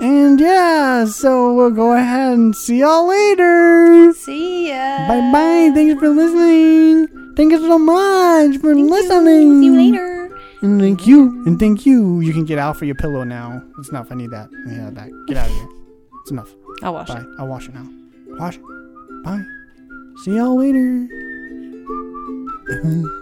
[0.00, 4.12] And yeah, so we'll go ahead and see y'all later.
[4.14, 5.06] See ya.
[5.06, 5.70] Bye bye.
[5.74, 7.08] Thanks for listening.
[7.36, 9.60] Thank you so much for listening.
[9.60, 10.34] See you later.
[10.62, 11.42] And thank you.
[11.46, 12.20] And thank you.
[12.20, 13.62] You can get out for your pillow now.
[13.78, 14.10] It's enough.
[14.10, 14.50] I need that.
[14.66, 15.10] Need that back.
[15.28, 15.68] Get out of here.
[16.22, 16.54] It's enough.
[16.82, 17.20] I'll wash Bye.
[17.20, 17.26] it.
[17.38, 17.86] I'll wash it now.
[18.38, 18.62] Wash it.
[19.24, 19.42] Bye.
[20.24, 21.08] See y'all later.